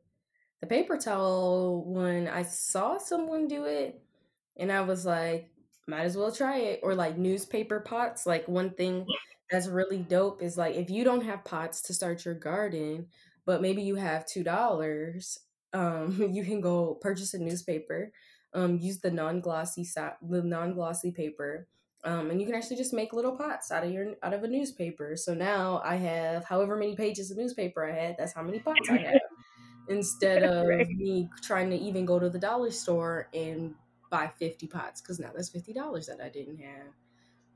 [0.61, 4.03] the paper towel when I saw someone do it,
[4.59, 5.49] and I was like,
[5.87, 6.81] might as well try it.
[6.83, 8.27] Or like newspaper pots.
[8.27, 9.07] Like one thing
[9.51, 13.07] that's really dope is like if you don't have pots to start your garden,
[13.45, 15.39] but maybe you have two dollars,
[15.73, 18.13] um, you can go purchase a newspaper.
[18.55, 19.87] Um, use the non-glossy
[20.23, 21.69] the non-glossy paper.
[22.05, 24.49] Um, and you can actually just make little pots out of your out of a
[24.49, 25.17] newspaper.
[25.17, 28.17] So now I have however many pages of newspaper I had.
[28.17, 29.21] That's how many pots I have.
[29.89, 30.89] Instead of right.
[30.89, 33.75] me trying to even go to the dollar store and
[34.17, 36.93] buy 50 pots because now that's $50 that I didn't have.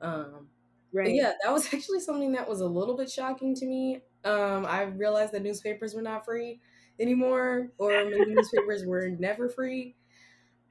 [0.01, 0.49] Um,
[0.93, 1.15] right.
[1.15, 4.03] Yeah, that was actually something that was a little bit shocking to me.
[4.25, 6.61] Um, I realized that newspapers were not free
[6.99, 9.97] anymore, or maybe newspapers were never free.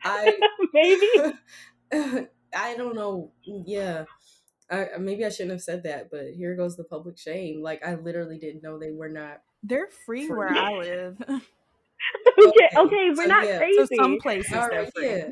[0.04, 0.38] I
[0.74, 3.32] maybe I don't know.
[3.44, 4.06] Yeah.
[4.72, 7.64] I, maybe I shouldn't have said that, but here goes the public shame.
[7.64, 9.42] Like I literally didn't know they were not.
[9.64, 10.38] They're free, free.
[10.38, 11.18] where I live.
[11.28, 13.58] okay, okay, we're so, not yeah.
[13.58, 13.80] crazy.
[13.80, 15.30] So some places All right, Yeah.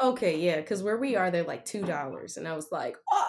[0.00, 3.28] Okay, yeah, because where we are, they're like two dollars, and I was like, oh.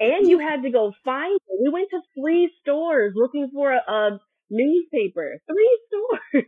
[0.00, 1.60] And you had to go find it.
[1.60, 5.40] We went to three stores looking for a, a newspaper.
[5.48, 6.44] Three stores.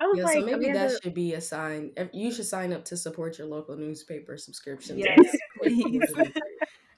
[0.00, 1.92] I was yeah, like, so maybe that should be a sign.
[2.12, 4.98] You should sign up to support your local newspaper subscription.
[4.98, 6.02] Yes, please.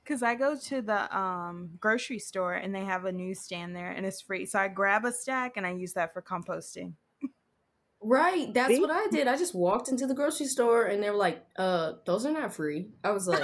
[0.03, 4.05] Because I go to the um, grocery store and they have a newsstand there and
[4.05, 4.45] it's free.
[4.45, 6.95] So I grab a stack and I use that for composting.
[8.03, 8.81] Right, that's See?
[8.81, 9.27] what I did.
[9.29, 12.55] I just walked into the grocery store and they were like, "Uh, those are not
[12.55, 13.43] free." I was like,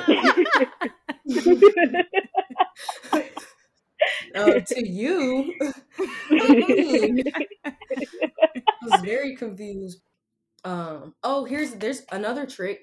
[4.34, 5.52] uh, "To you."
[6.30, 7.26] I
[8.82, 10.00] was very confused.
[10.64, 12.80] Um, oh, here's there's another trick.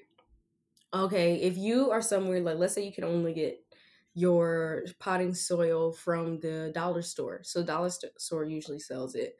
[0.92, 3.63] Okay, if you are somewhere like let's say you can only get
[4.14, 7.42] your potting soil from the dollar store.
[7.42, 9.36] So dollar st- store usually sells it.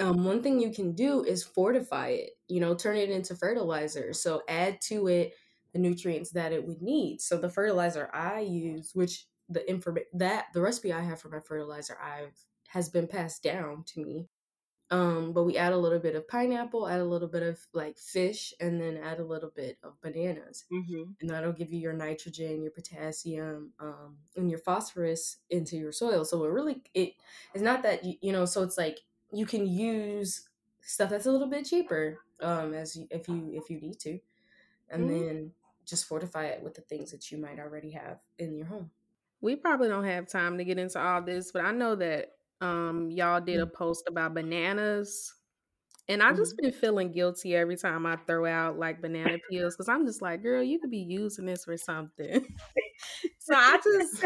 [0.00, 2.30] Um, one thing you can do is fortify it.
[2.48, 4.12] You know, turn it into fertilizer.
[4.12, 5.34] So add to it
[5.72, 7.20] the nutrients that it would need.
[7.20, 11.40] So the fertilizer I use, which the inform that the recipe I have for my
[11.40, 12.36] fertilizer I've
[12.68, 14.28] has been passed down to me.
[14.90, 17.98] Um, but we add a little bit of pineapple, add a little bit of like
[17.98, 21.92] fish, and then add a little bit of bananas hmm and that'll give you your
[21.92, 26.24] nitrogen, your potassium, um, and your phosphorus into your soil.
[26.24, 27.14] So it really it
[27.54, 28.44] it's not that you, you know.
[28.44, 29.00] So it's like
[29.32, 30.48] you can use
[30.80, 34.20] stuff that's a little bit cheaper, um, as you, if you if you need to,
[34.88, 35.10] and Mhm.
[35.10, 35.54] then
[35.86, 38.92] just fortify it with the things that you might already have in your home.
[39.40, 43.10] We probably don't have time to get into all this, but I know that um
[43.10, 43.72] y'all did a mm.
[43.72, 45.34] post about bananas.
[46.10, 46.70] And I just mm-hmm.
[46.70, 50.42] been feeling guilty every time I throw out like banana peels because I'm just like,
[50.42, 52.46] girl, you could be using this for something.
[53.40, 54.24] so I just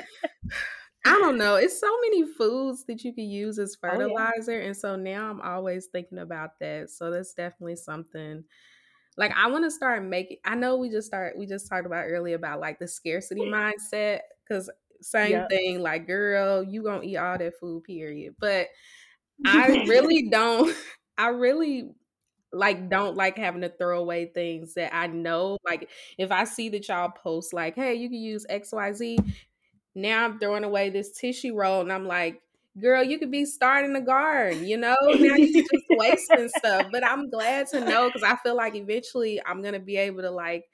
[1.05, 1.57] I don't know.
[1.57, 3.93] It's so many foods that you could use as Oh, yeah.
[3.99, 4.61] fertilizer.
[4.61, 6.91] And so now I'm always thinking about that.
[6.91, 8.45] So that's definitely something
[9.17, 12.07] like I want to start making I know we just start we just talked about
[12.07, 13.53] earlier about like the scarcity mm.
[13.53, 14.71] mindset because
[15.03, 15.49] same Yep.
[15.49, 18.69] thing like girl you gonna eat all that food period but
[19.45, 20.75] I really don't
[21.19, 21.95] I really
[22.53, 26.69] like don't like having to throw away things that I know like if I see
[26.71, 29.19] that y'all post like hey you can use XYZ
[29.95, 32.43] now I'm throwing away this tissue roll and I'm like
[32.81, 37.07] girl you could be starting a garden you know now you're just wasting stuff but
[37.07, 40.67] I'm glad to know because I feel like eventually I'm gonna be able to like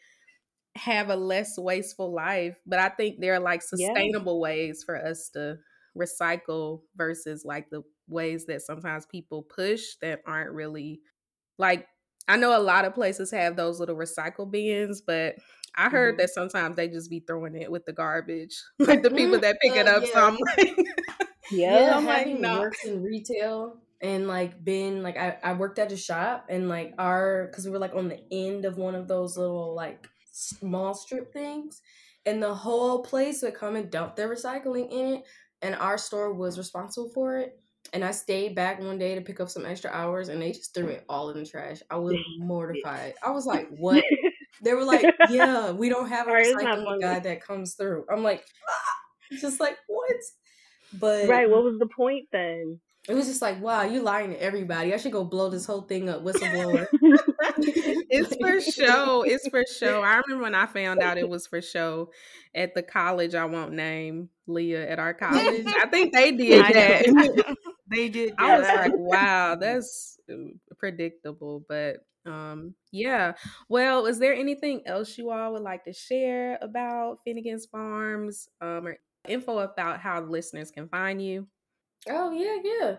[0.79, 4.03] have a less wasteful life but I think there are like Yeah.
[4.03, 5.59] sustainable ways for us to
[5.97, 11.03] recycle versus like the ways that sometimes people push that aren't really
[11.59, 11.89] like
[12.29, 15.37] I know a lot of places have those little recycle bins, but
[15.77, 16.19] I heard Mhm.
[16.19, 19.57] that sometimes they just be throwing it with the garbage, like the people Mm, that
[19.63, 20.05] pick it uh, up.
[20.07, 20.27] So yeah.
[20.27, 20.77] I'm like,
[21.67, 21.81] Yeah.
[21.81, 22.53] yeah, I'm like, having no.
[22.53, 26.95] worked in retail and like been like I, I worked at a shop and like
[26.99, 30.09] our because we were like on the end of one of those little like
[30.39, 31.83] small strip things
[32.27, 35.25] and the whole place would come and dump their recycling in it
[35.63, 37.59] and our store was responsible for it
[37.93, 40.75] and I stayed back one day to pick up some extra hours and they just
[40.75, 41.81] threw it all in the trash.
[41.91, 43.15] I was mortified.
[43.23, 44.05] I was like, what?
[44.63, 48.05] They were like, yeah, we don't have a recycling guy that comes through.
[48.11, 49.39] I'm like, ah!
[49.41, 50.17] just like what?
[50.95, 51.49] But right.
[51.49, 52.81] What was the point then?
[53.09, 54.93] It was just like, wow, you lying to everybody.
[54.93, 56.87] I should go blow this whole thing up, whistleblower.
[56.93, 59.23] it's for show.
[59.23, 60.03] It's for show.
[60.03, 62.11] I remember when I found out it was for show
[62.55, 63.35] at the college.
[63.35, 65.65] I won't name Leah at our college.
[65.67, 67.57] I think they did that.
[67.91, 68.35] they did.
[68.37, 71.65] I was like, wow, that's uh, predictable.
[71.67, 73.33] But um, yeah.
[73.71, 78.87] Well, is there anything else you all would like to share about Finnegan's Farms um,
[78.87, 81.47] or info about how listeners can find you?
[82.09, 82.97] Oh yeah, yeah.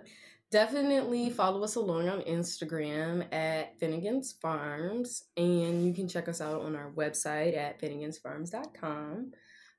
[0.52, 6.62] Definitely follow us along on Instagram at Finnegan's Farms, and you can check us out
[6.62, 9.32] on our website at finnegansfarms.com.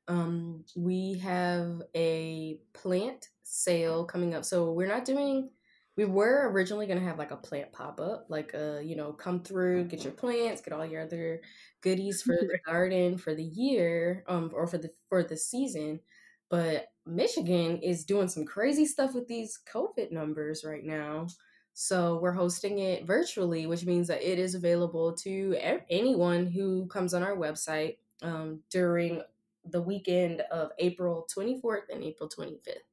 [0.09, 5.51] Um, we have a plant sale coming up, so we're not doing.
[5.97, 9.43] We were originally gonna have like a plant pop up, like a you know, come
[9.43, 11.41] through, get your plants, get all your other
[11.83, 16.01] goodies for the garden for the year, um, or for the for the season.
[16.49, 21.27] But Michigan is doing some crazy stuff with these COVID numbers right now.
[21.73, 25.57] So we're hosting it virtually, which means that it is available to
[25.89, 29.23] anyone who comes on our website um, during
[29.65, 32.85] the weekend of April 24th and April 25th.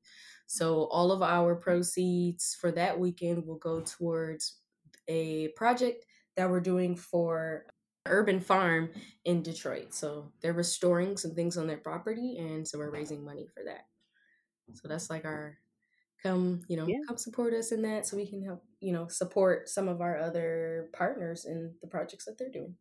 [0.46, 4.60] So all of our proceeds for that weekend will go towards
[5.08, 6.06] a project
[6.36, 7.66] that we're doing for
[8.06, 8.90] Urban Farm
[9.26, 9.94] in Detroit.
[9.94, 13.86] So they're restoring some things on their property, and so we're raising money for that.
[14.74, 15.58] So that's like our
[16.24, 16.98] come, you know, Yeah.
[17.08, 20.18] come support us in that, so we can help, you know, support some of our
[20.20, 22.76] other partners in the projects that they're doing.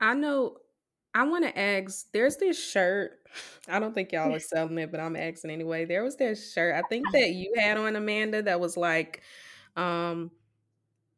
[0.00, 0.58] I know.
[1.14, 2.10] I want to ask.
[2.12, 3.20] There's this shirt.
[3.68, 5.84] I don't think y'all are selling it, but I'm asking anyway.
[5.84, 6.74] There was this shirt.
[6.74, 9.22] I think that you had on Amanda that was like,
[9.76, 10.30] um,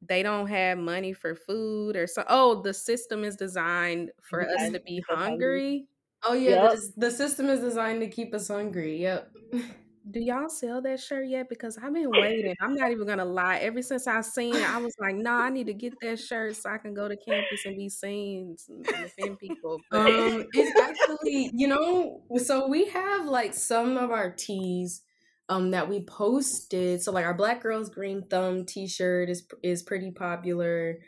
[0.02, 2.24] they don't have money for food or so.
[2.28, 5.30] Oh, the system is designed for us to be hungry.
[5.30, 5.88] hungry.
[6.24, 6.72] Oh yeah, Yep.
[6.72, 8.98] the, the system is designed to keep us hungry.
[9.00, 9.32] Yep.
[10.08, 11.48] Do y'all sell that shirt yet?
[11.48, 12.54] Because I've been waiting.
[12.60, 13.58] I'm not even gonna lie.
[13.58, 16.18] Ever since I seen it, I was like, "No, nah, I need to get that
[16.20, 20.46] shirt so I can go to campus and be seen and defend people." But um,
[20.52, 25.02] it's actually, you know, so we have like some of our tees
[25.48, 27.02] um that we posted.
[27.02, 30.98] So like our Black Girls Green Thumb T-shirt is is pretty popular.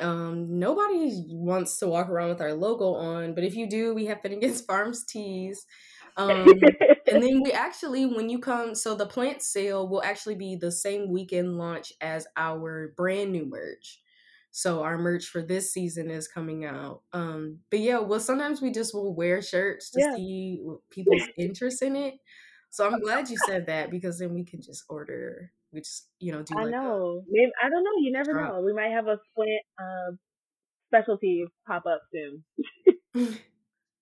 [0.00, 4.06] Um, nobody wants to walk around with our logo on, but if you do, we
[4.06, 5.66] have Finnegan's Farms tees.
[6.16, 6.46] Um,
[7.12, 10.72] and then we actually, when you come, so the plant sale will actually be the
[10.72, 14.00] same weekend launch as our brand new merch.
[14.52, 17.02] So our merch for this season is coming out.
[17.12, 20.16] Um, but yeah, well, sometimes we just will wear shirts to yeah.
[20.16, 22.14] see people's interest in it.
[22.70, 25.50] So I'm glad you said that because then we can just order.
[25.72, 26.54] We just you know do.
[26.56, 27.22] I like know.
[27.28, 27.90] Maybe I don't know.
[28.00, 28.54] You never drop.
[28.54, 28.60] know.
[28.60, 30.12] We might have a plant uh,
[30.88, 33.38] specialty pop up soon.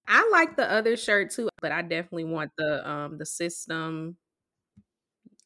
[0.09, 4.17] I like the other shirt too, but I definitely want the um the system.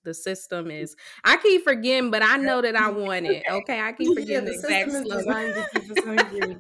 [0.05, 0.97] The system is.
[1.25, 3.45] I keep forgetting, but I know that I want it.
[3.49, 6.57] Okay, I keep forgetting yeah, the, the exact system is designed to keep us hungry.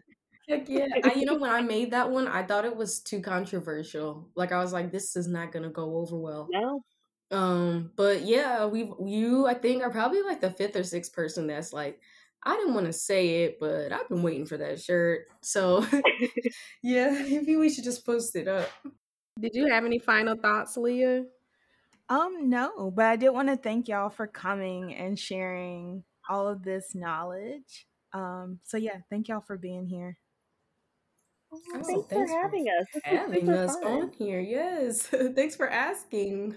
[0.48, 0.86] Heck yeah!
[1.04, 4.28] I, you know, when I made that one, I thought it was too controversial.
[4.34, 6.48] Like I was like, this is not gonna go over well.
[6.50, 6.82] No.
[7.30, 11.46] Um, but yeah, we've you I think are probably like the fifth or sixth person
[11.46, 12.00] that's like,
[12.44, 15.26] I didn't want to say it, but I've been waiting for that shirt.
[15.42, 15.86] So
[16.82, 18.68] yeah, maybe we should just post it up.
[19.40, 21.24] Did you have any final thoughts, Leah?
[22.08, 26.62] Um, no, but I did want to thank y'all for coming and sharing all of
[26.62, 27.86] this knowledge.
[28.12, 30.18] Um, so yeah, thank y'all for being here.
[31.54, 32.86] Oh, thanks, thanks, for having us.
[32.94, 33.84] This having us fun.
[33.84, 34.40] on here.
[34.40, 35.02] Yes.
[35.34, 36.54] thanks for asking.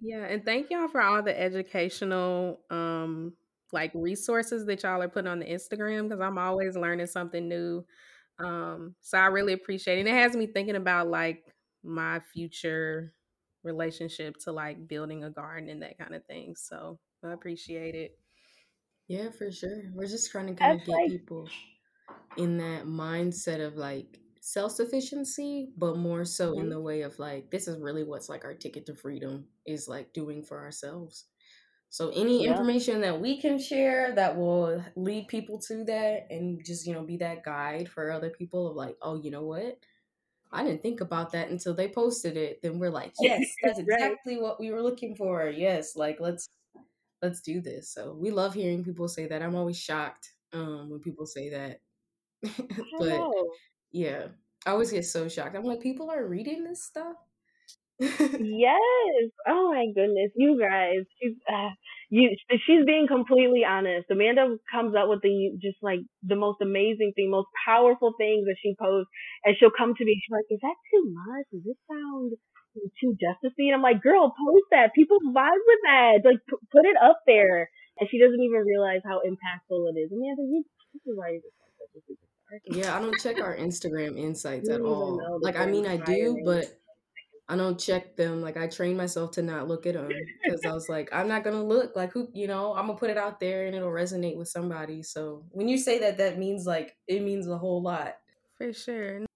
[0.00, 3.32] yeah, and thank y'all for all the educational um
[3.72, 7.84] like resources that y'all are putting on the Instagram because I'm always learning something new.
[8.38, 10.06] Um, so I really appreciate it.
[10.06, 11.44] And it has me thinking about like
[11.82, 13.12] my future
[13.62, 16.54] relationship to like building a garden and that kind of thing.
[16.56, 18.18] So I appreciate it.
[19.08, 19.82] Yeah, for sure.
[19.94, 21.48] We're just trying to kind of get like- people
[22.36, 26.70] in that mindset of like self sufficiency, but more so in mm-hmm.
[26.70, 30.12] the way of like, this is really what's like our ticket to freedom is like
[30.12, 31.24] doing for ourselves.
[31.96, 32.50] So any yeah.
[32.50, 37.02] information that we can share that will lead people to that and just, you know,
[37.02, 39.78] be that guide for other people of like, oh, you know what?
[40.52, 42.60] I didn't think about that until they posted it.
[42.60, 44.42] Then we're like, yes, that's exactly right.
[44.42, 45.48] what we were looking for.
[45.48, 46.50] Yes, like let's
[47.22, 47.88] let's do this.
[47.94, 49.40] So we love hearing people say that.
[49.40, 51.80] I'm always shocked um when people say that.
[52.98, 53.30] but
[53.90, 54.26] yeah,
[54.66, 55.56] I always get so shocked.
[55.56, 57.16] I'm like, people are reading this stuff
[58.00, 59.24] yes.
[59.48, 61.08] Oh my goodness, you guys.
[61.16, 61.72] She's uh,
[62.10, 62.36] you.
[62.66, 64.10] She's being completely honest.
[64.10, 68.56] Amanda comes up with the just like the most amazing thing, most powerful things that
[68.60, 69.08] she posts,
[69.44, 70.12] and she'll come to me.
[70.12, 71.46] She's like, "Is that too much?
[71.52, 72.32] Does this sound
[73.00, 74.92] too justicey?" And I'm like, "Girl, post that.
[74.92, 76.20] People vibe with that.
[76.24, 80.12] Like, p- put it up there." And she doesn't even realize how impactful it is.
[80.12, 82.76] Amanda, you this is why you just such a superstar.
[82.76, 85.40] Yeah, I don't check our Instagram insights at all.
[85.40, 86.66] Like, I mean, I do, but
[87.48, 88.42] I don't check them.
[88.42, 90.10] Like I train myself to not look at them
[90.42, 93.10] because I was like, I'm not gonna look like who, you know, I'm gonna put
[93.10, 95.02] it out there and it'll resonate with somebody.
[95.02, 98.16] So when you say that, that means like it means a whole lot.
[98.58, 99.26] For sure.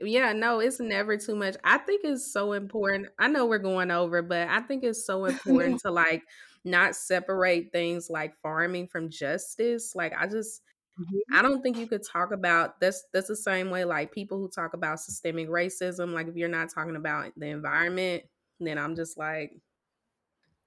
[0.00, 1.56] Yeah, no, it's never too much.
[1.64, 3.08] I think it's so important.
[3.18, 6.22] I know we're going over, but I think it's so important to like
[6.64, 9.94] not separate things like farming from justice.
[9.94, 10.62] Like I just
[11.00, 11.36] Mm-hmm.
[11.36, 14.48] I don't think you could talk about that's that's the same way like people who
[14.48, 18.24] talk about systemic racism like if you're not talking about the environment
[18.58, 19.52] then I'm just like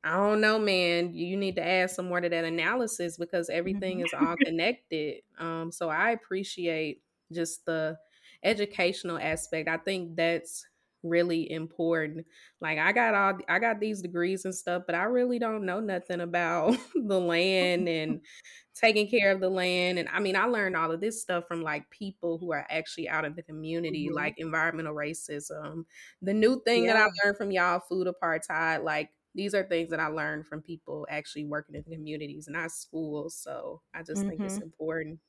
[0.04, 3.98] I don't know man you need to add some more to that analysis because everything
[3.98, 4.06] mm-hmm.
[4.06, 7.02] is all connected um so I appreciate
[7.34, 7.98] just the
[8.42, 10.66] educational aspect I think that's
[11.04, 12.26] really important
[12.60, 15.80] like I got all I got these degrees and stuff but I really don't know
[15.80, 18.22] nothing about the land and
[18.82, 20.00] taking care of the land.
[20.00, 23.10] And I mean, I learned all of this stuff from like people who are actually
[23.10, 24.16] out in the community, mm-hmm.
[24.16, 25.86] like environmental racism.
[26.22, 26.94] The new thing yeah.
[26.94, 30.62] that I learned from y'all, food apartheid, like these are things that I learned from
[30.62, 33.36] people actually working in the communities, not schools.
[33.36, 34.30] So I just mm-hmm.
[34.30, 34.64] think it's mm-hmm.
[34.64, 35.20] important.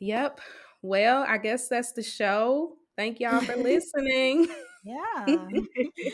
[0.00, 0.40] Yep.
[0.82, 2.74] Well, I guess that's the show.
[2.96, 4.48] Thank y'all for listening.
[4.86, 5.36] yeah.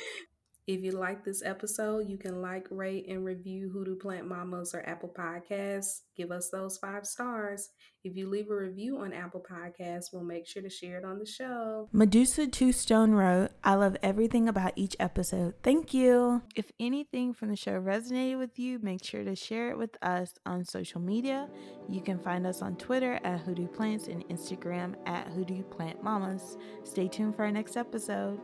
[0.68, 4.88] If you like this episode, you can like, rate, and review Hoodoo Plant Mamas or
[4.88, 6.02] Apple Podcasts.
[6.16, 7.70] Give us those five stars.
[8.04, 11.18] If you leave a review on Apple Podcasts, we'll make sure to share it on
[11.18, 11.88] the show.
[11.92, 15.54] Medusa Two Stone wrote, I love everything about each episode.
[15.64, 16.42] Thank you.
[16.54, 20.34] If anything from the show resonated with you, make sure to share it with us
[20.46, 21.48] on social media.
[21.88, 26.56] You can find us on Twitter at Hoodoo Plants and Instagram at Hoodoo Plant Mamas.
[26.84, 28.40] Stay tuned for our next episode.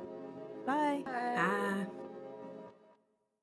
[0.69, 1.03] Bye.
[1.07, 1.35] Bye.
[1.35, 1.98] Bye.